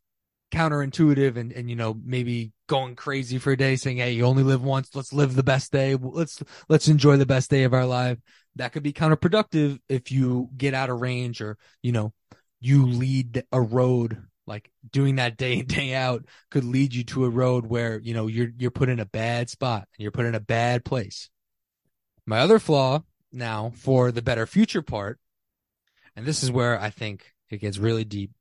counterintuitive 0.51 1.37
and, 1.37 1.53
and, 1.53 1.69
you 1.69 1.77
know, 1.77 1.99
maybe 2.05 2.53
going 2.69 2.97
crazy 2.97 3.39
for 3.39 3.53
a 3.53 3.57
day 3.57 3.77
saying, 3.77 3.99
Hey, 3.99 4.13
you 4.13 4.25
only 4.25 4.43
live 4.43 4.63
once. 4.63 4.95
Let's 4.95 5.13
live 5.13 5.35
the 5.35 5.43
best 5.43 5.73
day. 5.73 5.97
Let's, 6.01 6.43
let's 6.69 6.89
enjoy 6.89 7.17
the 7.17 7.27
best 7.27 7.51
day 7.51 7.65
of 7.65 7.75
our 7.75 7.87
life. 7.87 8.19
That 8.57 8.73
could 8.73 8.83
be 8.83 8.93
counterproductive 8.93 9.79
if 9.89 10.11
you 10.11 10.51
get 10.57 10.75
out 10.75 10.91
of 10.91 11.01
range 11.01 11.41
or, 11.41 11.57
you 11.83 11.93
know, 11.93 12.13
you 12.61 12.87
lead 12.87 13.45
a 13.53 13.61
road 13.61 14.23
like 14.49 14.71
doing 14.91 15.17
that 15.17 15.37
day 15.37 15.59
in 15.59 15.67
day 15.67 15.95
out 15.95 16.25
could 16.51 16.65
lead 16.65 16.95
you 16.95 17.05
to 17.05 17.25
a 17.25 17.31
road 17.31 17.67
where 17.67 18.01
you 18.01 18.15
know 18.15 18.27
you're 18.27 18.49
you're 18.59 18.71
put 18.71 18.89
in 18.89 18.99
a 18.99 19.05
bad 19.05 19.49
spot 19.49 19.87
and 19.97 20.03
you're 20.03 20.11
put 20.11 20.25
in 20.25 20.35
a 20.35 20.41
bad 20.41 20.85
place 20.85 21.31
my 22.27 22.41
other 22.41 22.59
flaw 22.59 23.03
now 23.31 23.71
for 23.77 24.11
the 24.11 24.23
better 24.23 24.47
future 24.47 24.83
part 24.83 25.21
and 26.17 26.27
this 26.27 26.43
is 26.43 26.51
where 26.51 26.81
i 26.81 26.91
think 26.91 27.35
it 27.51 27.59
gets 27.59 27.79
really 27.79 28.05
deep 28.05 28.33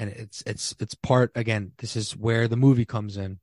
and 0.00 0.08
it's 0.08 0.42
it's 0.46 0.74
it's 0.80 0.94
part 0.94 1.30
again 1.34 1.72
this 1.76 1.94
is 1.94 2.16
where 2.16 2.48
the 2.48 2.56
movie 2.56 2.86
comes 2.86 3.18
in. 3.18 3.38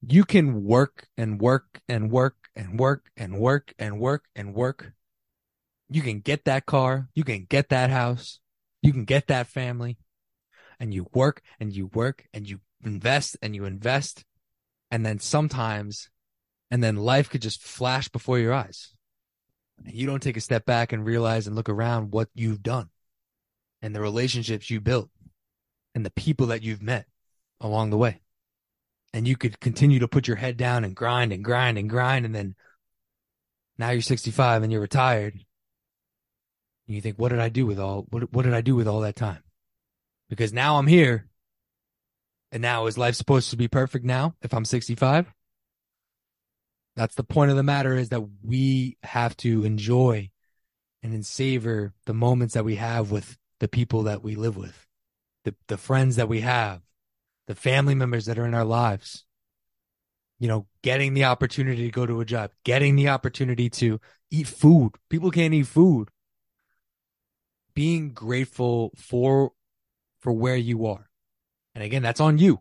You 0.00 0.24
can 0.24 0.62
work 0.64 1.08
and 1.16 1.40
work 1.40 1.80
and 1.88 2.12
work 2.12 2.36
and 2.54 2.78
work 2.78 3.10
and 3.16 3.40
work 3.40 3.74
and 3.76 3.98
work 3.98 4.24
and 4.36 4.54
work. 4.54 4.92
You 5.90 6.00
can 6.00 6.20
get 6.20 6.44
that 6.44 6.64
car, 6.64 7.08
you 7.14 7.24
can 7.24 7.44
get 7.44 7.70
that 7.70 7.90
house, 7.90 8.38
you 8.82 8.92
can 8.92 9.04
get 9.04 9.26
that 9.26 9.48
family, 9.48 9.98
and 10.78 10.94
you 10.94 11.08
work 11.12 11.42
and 11.58 11.74
you 11.74 11.86
work 11.86 12.24
and 12.32 12.48
you 12.48 12.60
invest 12.84 13.36
and 13.42 13.56
you 13.56 13.64
invest. 13.64 14.24
And 14.92 15.04
then 15.04 15.18
sometimes, 15.18 16.08
and 16.70 16.84
then 16.84 16.96
life 16.96 17.30
could 17.30 17.42
just 17.42 17.64
flash 17.64 18.08
before 18.08 18.38
your 18.38 18.52
eyes. 18.52 18.94
And 19.84 19.92
you 19.92 20.06
don't 20.06 20.22
take 20.22 20.36
a 20.36 20.40
step 20.40 20.66
back 20.66 20.92
and 20.92 21.04
realize 21.04 21.48
and 21.48 21.56
look 21.56 21.68
around 21.68 22.12
what 22.12 22.28
you've 22.32 22.62
done 22.62 22.90
and 23.80 23.92
the 23.92 24.00
relationships 24.00 24.70
you 24.70 24.80
built 24.80 25.10
and 25.94 26.04
the 26.04 26.10
people 26.10 26.48
that 26.48 26.62
you've 26.62 26.82
met 26.82 27.06
along 27.60 27.90
the 27.90 27.98
way. 27.98 28.20
And 29.14 29.28
you 29.28 29.36
could 29.36 29.60
continue 29.60 29.98
to 30.00 30.08
put 30.08 30.26
your 30.26 30.36
head 30.36 30.56
down 30.56 30.84
and 30.84 30.96
grind 30.96 31.32
and 31.32 31.44
grind 31.44 31.76
and 31.78 31.88
grind. 31.88 32.24
And 32.24 32.34
then 32.34 32.54
now 33.78 33.90
you're 33.90 34.00
65 34.00 34.62
and 34.62 34.72
you're 34.72 34.80
retired 34.80 35.34
and 36.86 36.96
you 36.96 37.00
think, 37.00 37.18
what 37.18 37.28
did 37.28 37.40
I 37.40 37.48
do 37.48 37.66
with 37.66 37.78
all, 37.78 38.06
what, 38.10 38.32
what 38.32 38.44
did 38.44 38.54
I 38.54 38.60
do 38.60 38.74
with 38.74 38.88
all 38.88 39.00
that 39.00 39.16
time? 39.16 39.42
Because 40.28 40.52
now 40.52 40.78
I'm 40.78 40.86
here. 40.86 41.28
And 42.50 42.60
now 42.60 42.86
is 42.86 42.98
life 42.98 43.14
supposed 43.14 43.50
to 43.50 43.56
be 43.56 43.68
perfect 43.68 44.04
now 44.04 44.34
if 44.42 44.52
I'm 44.52 44.66
65? 44.66 45.32
That's 46.96 47.14
the 47.14 47.24
point 47.24 47.50
of 47.50 47.56
the 47.56 47.62
matter 47.62 47.96
is 47.96 48.10
that 48.10 48.22
we 48.44 48.98
have 49.02 49.34
to 49.38 49.64
enjoy 49.64 50.30
and 51.02 51.24
savor 51.24 51.92
the 52.06 52.14
moments 52.14 52.54
that 52.54 52.64
we 52.64 52.76
have 52.76 53.10
with 53.10 53.36
the 53.60 53.68
people 53.68 54.04
that 54.04 54.22
we 54.22 54.34
live 54.34 54.56
with, 54.56 54.86
the, 55.44 55.54
the 55.68 55.76
friends 55.76 56.16
that 56.16 56.28
we 56.28 56.40
have, 56.40 56.80
the 57.46 57.54
family 57.54 57.94
members 57.94 58.26
that 58.26 58.38
are 58.38 58.46
in 58.46 58.54
our 58.54 58.64
lives. 58.64 59.24
You 60.38 60.48
know, 60.48 60.66
getting 60.82 61.14
the 61.14 61.24
opportunity 61.24 61.84
to 61.84 61.90
go 61.92 62.04
to 62.04 62.20
a 62.20 62.24
job, 62.24 62.50
getting 62.64 62.96
the 62.96 63.10
opportunity 63.10 63.70
to 63.70 64.00
eat 64.28 64.48
food. 64.48 64.90
People 65.08 65.30
can't 65.30 65.54
eat 65.54 65.68
food 65.68 66.08
being 67.74 68.12
grateful 68.12 68.92
for 68.96 69.52
for 70.20 70.32
where 70.32 70.56
you 70.56 70.86
are. 70.86 71.08
And 71.74 71.82
again, 71.82 72.02
that's 72.02 72.20
on 72.20 72.38
you. 72.38 72.60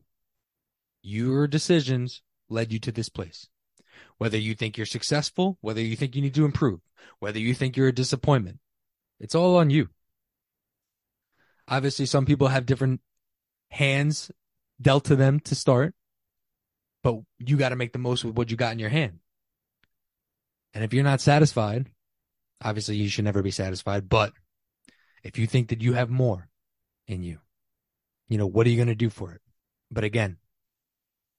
Your 1.01 1.47
decisions 1.47 2.21
led 2.49 2.71
you 2.71 2.79
to 2.79 2.91
this 2.91 3.09
place. 3.09 3.47
Whether 4.17 4.37
you 4.37 4.55
think 4.55 4.77
you're 4.77 4.85
successful, 4.85 5.57
whether 5.61 5.81
you 5.81 5.95
think 5.95 6.15
you 6.15 6.21
need 6.21 6.35
to 6.35 6.45
improve, 6.45 6.79
whether 7.19 7.39
you 7.39 7.53
think 7.53 7.75
you're 7.75 7.87
a 7.87 7.93
disappointment, 7.93 8.59
it's 9.19 9.35
all 9.35 9.57
on 9.57 9.69
you. 9.69 9.89
Obviously, 11.67 12.05
some 12.05 12.25
people 12.25 12.47
have 12.47 12.65
different 12.65 13.01
hands 13.69 14.31
dealt 14.81 15.05
to 15.05 15.15
them 15.15 15.39
to 15.41 15.55
start, 15.55 15.93
but 17.03 17.19
you 17.39 17.57
got 17.57 17.69
to 17.69 17.75
make 17.75 17.93
the 17.93 17.99
most 17.99 18.25
with 18.25 18.35
what 18.35 18.51
you 18.51 18.57
got 18.57 18.73
in 18.73 18.79
your 18.79 18.89
hand. 18.89 19.19
And 20.73 20.83
if 20.83 20.93
you're 20.93 21.03
not 21.03 21.21
satisfied, 21.21 21.89
obviously 22.63 22.95
you 22.95 23.09
should 23.09 23.25
never 23.25 23.41
be 23.41 23.51
satisfied, 23.51 24.09
but 24.09 24.33
if 25.23 25.37
you 25.37 25.47
think 25.47 25.69
that 25.69 25.81
you 25.81 25.93
have 25.93 26.09
more 26.09 26.49
in 27.07 27.23
you, 27.23 27.39
you 28.27 28.37
know, 28.37 28.47
what 28.47 28.65
are 28.65 28.69
you 28.69 28.77
going 28.77 28.87
to 28.87 28.95
do 28.95 29.09
for 29.09 29.33
it? 29.33 29.41
But 29.91 30.03
again, 30.03 30.37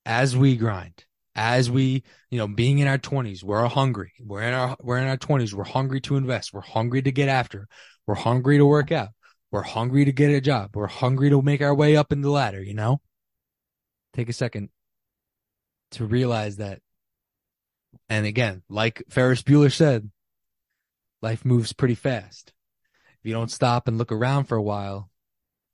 as 0.04 0.36
we 0.36 0.56
grind, 0.56 1.04
as 1.34 1.70
we, 1.70 2.02
you 2.30 2.38
know, 2.38 2.46
being 2.46 2.78
in 2.78 2.86
our 2.86 2.98
twenties, 2.98 3.42
we're 3.42 3.66
hungry. 3.66 4.12
We're 4.20 4.42
in 4.42 4.52
our, 4.52 4.76
we're 4.80 4.98
in 4.98 5.08
our 5.08 5.16
twenties. 5.16 5.54
We're 5.54 5.64
hungry 5.64 6.00
to 6.02 6.16
invest. 6.16 6.52
We're 6.52 6.60
hungry 6.60 7.00
to 7.02 7.12
get 7.12 7.28
after. 7.28 7.68
We're 8.06 8.14
hungry 8.14 8.58
to 8.58 8.66
work 8.66 8.92
out. 8.92 9.08
We're 9.52 9.62
hungry 9.62 10.06
to 10.06 10.12
get 10.12 10.30
a 10.30 10.40
job. 10.40 10.74
We're 10.74 10.88
hungry 10.88 11.30
to 11.30 11.40
make 11.42 11.62
our 11.62 11.74
way 11.74 11.96
up 11.96 12.10
in 12.10 12.22
the 12.22 12.30
ladder, 12.30 12.62
you 12.62 12.74
know? 12.74 13.00
Take 14.14 14.28
a 14.28 14.32
second 14.32 14.70
to 15.92 16.06
realize 16.06 16.56
that. 16.56 16.80
And 18.08 18.26
again, 18.26 18.62
like 18.68 19.04
Ferris 19.10 19.42
Bueller 19.42 19.72
said, 19.72 20.10
life 21.20 21.44
moves 21.44 21.72
pretty 21.72 21.94
fast 21.94 22.52
if 23.22 23.28
you 23.28 23.34
don't 23.34 23.50
stop 23.50 23.86
and 23.86 23.98
look 23.98 24.10
around 24.10 24.44
for 24.44 24.56
a 24.56 24.62
while, 24.62 25.08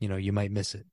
you 0.01 0.09
know, 0.09 0.17
you 0.17 0.33
might 0.33 0.51
miss 0.51 0.75
it. 0.75 0.85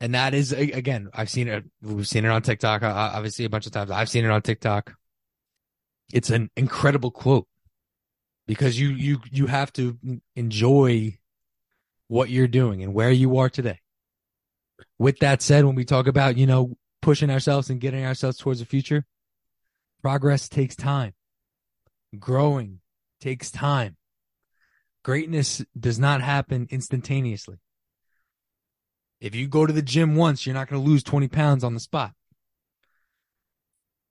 And 0.00 0.14
that 0.14 0.32
is 0.32 0.52
again, 0.52 1.10
I've 1.12 1.28
seen 1.28 1.48
it. 1.48 1.64
We've 1.82 2.06
seen 2.06 2.24
it 2.24 2.30
on 2.30 2.42
TikTok, 2.42 2.82
obviously 2.82 3.44
a 3.46 3.50
bunch 3.50 3.66
of 3.66 3.72
times. 3.72 3.90
I've 3.90 4.08
seen 4.08 4.24
it 4.24 4.30
on 4.30 4.42
TikTok. 4.42 4.94
It's 6.12 6.30
an 6.30 6.50
incredible 6.56 7.10
quote 7.10 7.48
because 8.50 8.80
you 8.80 8.88
you 8.88 9.20
you 9.30 9.46
have 9.46 9.72
to 9.72 9.96
enjoy 10.34 11.16
what 12.08 12.30
you're 12.30 12.48
doing 12.48 12.82
and 12.82 12.92
where 12.92 13.12
you 13.12 13.38
are 13.38 13.48
today. 13.48 13.78
With 14.98 15.20
that 15.20 15.40
said, 15.40 15.64
when 15.64 15.76
we 15.76 15.84
talk 15.84 16.08
about 16.08 16.36
you 16.36 16.48
know 16.48 16.76
pushing 17.00 17.30
ourselves 17.30 17.70
and 17.70 17.80
getting 17.80 18.04
ourselves 18.04 18.38
towards 18.38 18.58
the 18.58 18.66
future, 18.66 19.06
progress 20.02 20.48
takes 20.48 20.74
time. 20.74 21.14
Growing 22.18 22.80
takes 23.20 23.52
time. 23.52 23.96
Greatness 25.04 25.64
does 25.78 26.00
not 26.00 26.20
happen 26.20 26.66
instantaneously. 26.70 27.60
If 29.20 29.36
you 29.36 29.46
go 29.46 29.64
to 29.64 29.72
the 29.72 29.80
gym 29.80 30.16
once, 30.16 30.44
you're 30.44 30.54
not 30.56 30.68
going 30.68 30.82
to 30.82 30.90
lose 30.90 31.04
20 31.04 31.28
pounds 31.28 31.62
on 31.62 31.74
the 31.74 31.78
spot. 31.78 32.14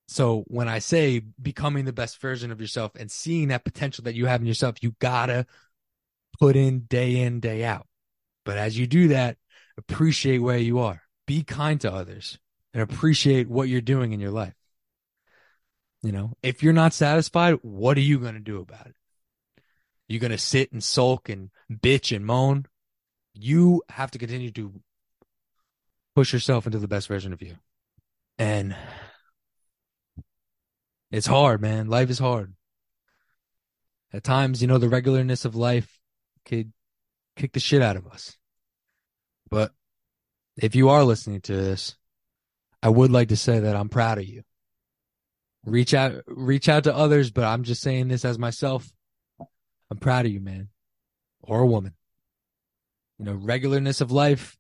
So 0.10 0.43
when 0.48 0.67
I 0.67 0.80
say 0.80 1.22
becoming 1.39 1.86
the 1.86 1.93
best 1.93 2.19
version 2.19 2.52
of 2.52 2.60
yourself 2.60 2.93
and 2.95 3.12
seeing 3.12 3.50
that 3.50 3.63
potential 3.63 4.06
that 4.06 4.15
you 4.15 4.26
have 4.26 4.41
in 4.41 4.48
yourself, 4.48 4.82
you 4.82 4.95
gotta 4.98 5.45
put 6.39 6.56
in 6.56 6.80
day 6.82 7.17
in, 7.17 7.39
day 7.39 7.63
out. 7.63 7.86
But 8.43 8.58
as 8.58 8.76
you 8.76 8.88
do 8.88 9.10
that, 9.10 9.38
appreciate 9.78 10.39
where 10.39 10.58
you 10.58 10.80
are. 10.80 11.04
Be 11.28 11.43
kind 11.43 11.80
to 11.82 11.93
others 11.93 12.39
and 12.74 12.82
appreciate 12.82 13.48
what 13.48 13.69
you're 13.69 13.82
doing 13.82 14.12
in 14.12 14.19
your 14.19 14.32
life. 14.32 14.56
You 16.02 16.12
know, 16.12 16.34
if 16.41 16.63
you're 16.63 16.74
not 16.74 16.93
satisfied, 16.93 17.60
what 17.62 17.95
are 17.95 18.02
you 18.02 18.17
going 18.17 18.34
to 18.34 18.39
do 18.39 18.62
about 18.62 18.88
it? 18.88 18.95
You're 20.08 20.22
going 20.22 20.32
to 20.32 20.39
sit 20.39 20.72
and 20.72 20.84
sulk 20.84 21.30
and 21.30 21.52
bitch 21.72 22.15
and 22.15 22.26
moan. 22.26 22.65
You 23.36 23.84
have 23.89 24.10
to 24.12 24.17
continue 24.17 24.50
to 24.54 24.73
push 26.15 26.33
yourself 26.33 26.65
into 26.65 26.79
the 26.79 26.88
best 26.88 27.08
version 27.08 27.31
of 27.31 27.44
you. 27.44 27.58
And 28.40 28.75
it's 31.12 31.27
hard, 31.27 31.62
man. 31.62 31.87
Life 31.87 32.10
is 32.10 32.19
hard. 32.19 32.53
At 34.13 34.23
times, 34.23 34.62
you 34.62 34.67
know, 34.67 34.77
the 34.77 34.87
regularness 34.87 35.45
of 35.45 35.55
life 35.55 35.99
could 36.45 36.71
kick 37.35 37.53
the 37.53 37.60
shit 37.60 37.81
out 37.81 37.95
of 37.95 38.07
us. 38.07 38.37
But 39.49 39.71
if 40.57 40.75
you 40.75 40.89
are 40.89 41.03
listening 41.03 41.41
to 41.41 41.55
this, 41.55 41.95
I 42.81 42.89
would 42.89 43.12
like 43.12 43.29
to 43.29 43.37
say 43.37 43.60
that 43.60 43.75
I'm 43.75 43.89
proud 43.89 44.17
of 44.17 44.25
you. 44.25 44.43
Reach 45.65 45.93
out, 45.93 46.23
reach 46.27 46.69
out 46.69 46.85
to 46.85 46.95
others, 46.95 47.31
but 47.31 47.43
I'm 47.43 47.63
just 47.63 47.81
saying 47.81 48.07
this 48.07 48.25
as 48.25 48.39
myself. 48.39 48.89
I'm 49.91 49.97
proud 49.97 50.25
of 50.25 50.31
you, 50.31 50.39
man, 50.39 50.69
or 51.41 51.60
a 51.60 51.67
woman. 51.67 51.93
You 53.17 53.25
know, 53.25 53.35
regularness 53.35 54.01
of 54.01 54.12
life, 54.12 54.57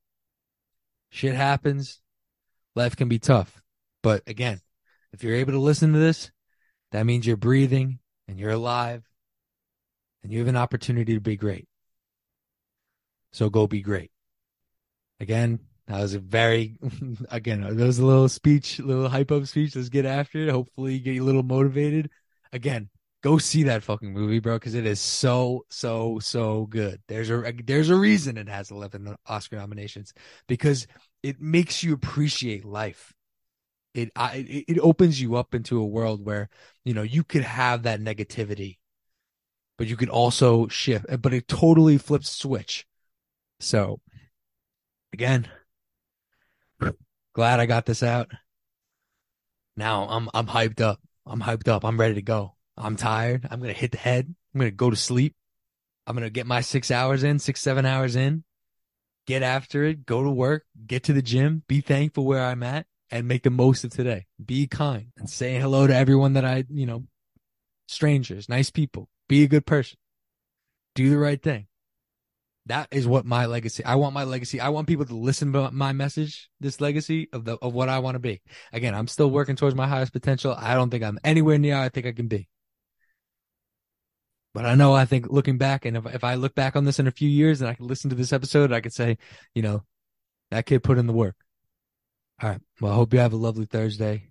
shit 1.09 1.35
happens. 1.35 2.01
Life 2.75 2.95
can 2.95 3.07
be 3.07 3.19
tough. 3.19 3.61
But 4.03 4.23
again, 4.27 4.59
if 5.13 5.23
you're 5.23 5.35
able 5.35 5.53
to 5.53 5.59
listen 5.59 5.93
to 5.93 5.99
this, 5.99 6.31
that 6.91 7.05
means 7.05 7.25
you're 7.25 7.37
breathing 7.37 7.99
and 8.27 8.39
you're 8.39 8.51
alive 8.51 9.03
and 10.23 10.31
you 10.31 10.39
have 10.39 10.47
an 10.47 10.57
opportunity 10.57 11.13
to 11.13 11.21
be 11.21 11.37
great. 11.37 11.67
So 13.31 13.49
go 13.49 13.67
be 13.67 13.81
great. 13.81 14.11
Again, 15.19 15.59
that 15.87 15.99
was 16.01 16.13
a 16.13 16.19
very, 16.19 16.77
again, 17.29 17.61
that 17.61 17.85
was 17.85 17.99
a 17.99 18.05
little 18.05 18.29
speech, 18.29 18.79
little 18.79 19.09
hype 19.09 19.31
up 19.31 19.45
speech. 19.45 19.75
Let's 19.75 19.89
get 19.89 20.05
after 20.05 20.39
it. 20.39 20.49
Hopefully, 20.49 20.99
get 20.99 21.15
you 21.15 21.23
a 21.23 21.25
little 21.25 21.43
motivated. 21.43 22.09
Again, 22.53 22.89
go 23.21 23.37
see 23.37 23.63
that 23.63 23.83
fucking 23.83 24.13
movie, 24.13 24.39
bro, 24.39 24.55
because 24.55 24.75
it 24.75 24.85
is 24.85 24.99
so, 24.99 25.65
so, 25.69 26.19
so 26.19 26.65
good. 26.67 27.01
There's 27.07 27.29
a, 27.29 27.53
there's 27.65 27.89
a 27.89 27.95
reason 27.95 28.37
it 28.37 28.49
has 28.49 28.71
11 28.71 29.15
Oscar 29.27 29.57
nominations 29.57 30.13
because 30.47 30.87
it 31.21 31.41
makes 31.41 31.83
you 31.83 31.93
appreciate 31.93 32.65
life. 32.65 33.13
It, 33.93 34.11
I, 34.15 34.65
it 34.67 34.79
opens 34.79 35.19
you 35.19 35.35
up 35.35 35.55
into 35.55 35.79
a 35.79 35.85
world 35.85 36.23
where, 36.23 36.49
you 36.85 36.93
know, 36.93 37.01
you 37.01 37.23
could 37.23 37.43
have 37.43 37.83
that 37.83 37.99
negativity, 37.99 38.77
but 39.77 39.87
you 39.87 39.97
could 39.97 40.09
also 40.09 40.67
shift, 40.67 41.05
eh, 41.09 41.17
but 41.17 41.33
it 41.33 41.47
totally 41.47 41.97
flips 41.97 42.29
switch. 42.29 42.85
So 43.59 43.99
again, 45.11 45.47
glad 47.33 47.59
I 47.59 47.65
got 47.65 47.85
this 47.85 48.03
out. 48.03 48.29
Now 49.75 50.07
I'm 50.09 50.29
I'm 50.33 50.47
hyped 50.47 50.81
up. 50.81 50.99
I'm 51.25 51.41
hyped 51.41 51.67
up. 51.67 51.83
I'm 51.83 51.99
ready 51.99 52.15
to 52.15 52.21
go. 52.21 52.55
I'm 52.77 52.95
tired. 52.95 53.47
I'm 53.49 53.59
gonna 53.59 53.73
hit 53.73 53.91
the 53.91 53.97
head. 53.97 54.33
I'm 54.53 54.59
gonna 54.59 54.71
go 54.71 54.89
to 54.89 54.95
sleep. 54.95 55.35
I'm 56.05 56.15
gonna 56.15 56.29
get 56.29 56.47
my 56.47 56.61
six 56.61 56.91
hours 56.91 57.23
in, 57.23 57.39
six, 57.39 57.61
seven 57.61 57.85
hours 57.85 58.15
in, 58.15 58.43
get 59.27 59.43
after 59.43 59.83
it, 59.83 60.07
go 60.07 60.23
to 60.23 60.29
work, 60.31 60.65
get 60.87 61.03
to 61.03 61.13
the 61.13 61.21
gym, 61.21 61.63
be 61.67 61.81
thankful 61.81 62.25
where 62.25 62.43
I'm 62.43 62.63
at, 62.63 62.87
and 63.11 63.27
make 63.27 63.43
the 63.43 63.49
most 63.49 63.83
of 63.83 63.91
today. 63.91 64.25
Be 64.43 64.67
kind 64.67 65.07
and 65.17 65.29
say 65.29 65.59
hello 65.59 65.87
to 65.87 65.95
everyone 65.95 66.33
that 66.33 66.45
I, 66.45 66.65
you 66.69 66.85
know, 66.85 67.05
strangers, 67.87 68.49
nice 68.49 68.69
people. 68.69 69.09
Be 69.27 69.43
a 69.43 69.47
good 69.47 69.65
person. 69.65 69.97
Do 70.95 71.09
the 71.09 71.17
right 71.17 71.41
thing. 71.41 71.67
That 72.65 72.87
is 72.91 73.07
what 73.07 73.25
my 73.25 73.47
legacy. 73.47 73.83
I 73.83 73.95
want 73.95 74.13
my 74.13 74.25
legacy. 74.25 74.59
I 74.59 74.69
want 74.69 74.87
people 74.87 75.05
to 75.05 75.15
listen 75.15 75.51
to 75.53 75.71
my 75.71 75.91
message, 75.91 76.49
this 76.59 76.79
legacy 76.79 77.27
of 77.33 77.43
the 77.43 77.57
of 77.61 77.73
what 77.73 77.89
I 77.89 77.99
want 77.99 78.15
to 78.15 78.19
be. 78.19 78.41
Again, 78.71 78.93
I'm 78.93 79.07
still 79.07 79.31
working 79.31 79.55
towards 79.55 79.75
my 79.75 79.87
highest 79.87 80.13
potential. 80.13 80.55
I 80.55 80.75
don't 80.75 80.91
think 80.91 81.03
I'm 81.03 81.19
anywhere 81.23 81.57
near 81.57 81.77
I 81.77 81.89
think 81.89 82.05
I 82.05 82.11
can 82.11 82.27
be. 82.27 82.47
But 84.53 84.65
I 84.65 84.75
know 84.75 84.93
I 84.93 85.05
think 85.05 85.31
looking 85.31 85.57
back 85.57 85.85
and 85.85 85.97
if 85.97 86.05
if 86.13 86.23
I 86.23 86.35
look 86.35 86.53
back 86.53 86.75
on 86.75 86.85
this 86.85 86.99
in 86.99 87.07
a 87.07 87.11
few 87.11 87.29
years 87.29 87.61
and 87.61 87.69
I 87.69 87.73
can 87.73 87.87
listen 87.87 88.09
to 88.11 88.15
this 88.15 88.33
episode, 88.33 88.71
I 88.71 88.81
could 88.81 88.93
say, 88.93 89.17
you 89.55 89.63
know, 89.63 89.83
that 90.51 90.65
kid 90.67 90.83
put 90.83 90.97
in 90.99 91.07
the 91.07 91.13
work. 91.13 91.35
All 92.41 92.49
right. 92.49 92.61
Well, 92.79 92.91
I 92.91 92.95
hope 92.95 93.13
you 93.13 93.19
have 93.19 93.33
a 93.33 93.37
lovely 93.37 93.65
Thursday. 93.65 94.29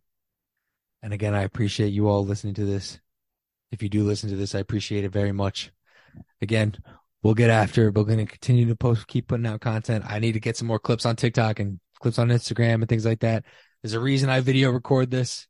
And 1.02 1.12
again, 1.12 1.34
I 1.34 1.42
appreciate 1.42 1.88
you 1.88 2.08
all 2.08 2.24
listening 2.24 2.54
to 2.54 2.64
this. 2.64 2.98
If 3.70 3.82
you 3.82 3.88
do 3.88 4.04
listen 4.04 4.30
to 4.30 4.36
this, 4.36 4.54
I 4.54 4.60
appreciate 4.60 5.04
it 5.04 5.12
very 5.12 5.32
much. 5.32 5.70
Again, 6.40 6.74
we'll 7.22 7.34
get 7.34 7.50
after 7.50 7.88
it. 7.88 7.94
We're 7.94 8.04
going 8.04 8.18
to 8.18 8.26
continue 8.26 8.66
to 8.66 8.76
post, 8.76 9.06
keep 9.06 9.28
putting 9.28 9.46
out 9.46 9.60
content. 9.60 10.04
I 10.08 10.18
need 10.18 10.32
to 10.32 10.40
get 10.40 10.56
some 10.56 10.68
more 10.68 10.78
clips 10.78 11.04
on 11.04 11.16
TikTok 11.16 11.60
and 11.60 11.80
clips 12.00 12.18
on 12.18 12.28
Instagram 12.28 12.76
and 12.76 12.88
things 12.88 13.04
like 13.04 13.20
that. 13.20 13.44
There's 13.82 13.94
a 13.94 14.00
reason 14.00 14.30
I 14.30 14.40
video 14.40 14.70
record 14.70 15.10
this. 15.10 15.46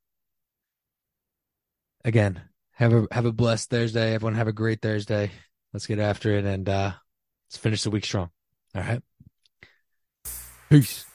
Again, 2.05 2.41
have 2.73 2.93
a 2.93 3.07
have 3.11 3.27
a 3.27 3.33
blessed 3.33 3.71
Thursday. 3.71 4.15
Everyone 4.15 4.35
have 4.35 4.49
a 4.49 4.53
great 4.53 4.83
Thursday. 4.83 5.31
Let's 5.73 5.87
get 5.87 5.99
after 5.99 6.37
it 6.37 6.45
and 6.45 6.69
uh 6.69 6.93
let's 7.47 7.57
finish 7.57 7.83
the 7.83 7.91
week 7.91 8.05
strong. 8.05 8.31
All 8.75 8.83
right. 8.83 9.03
Peace. 10.71 11.08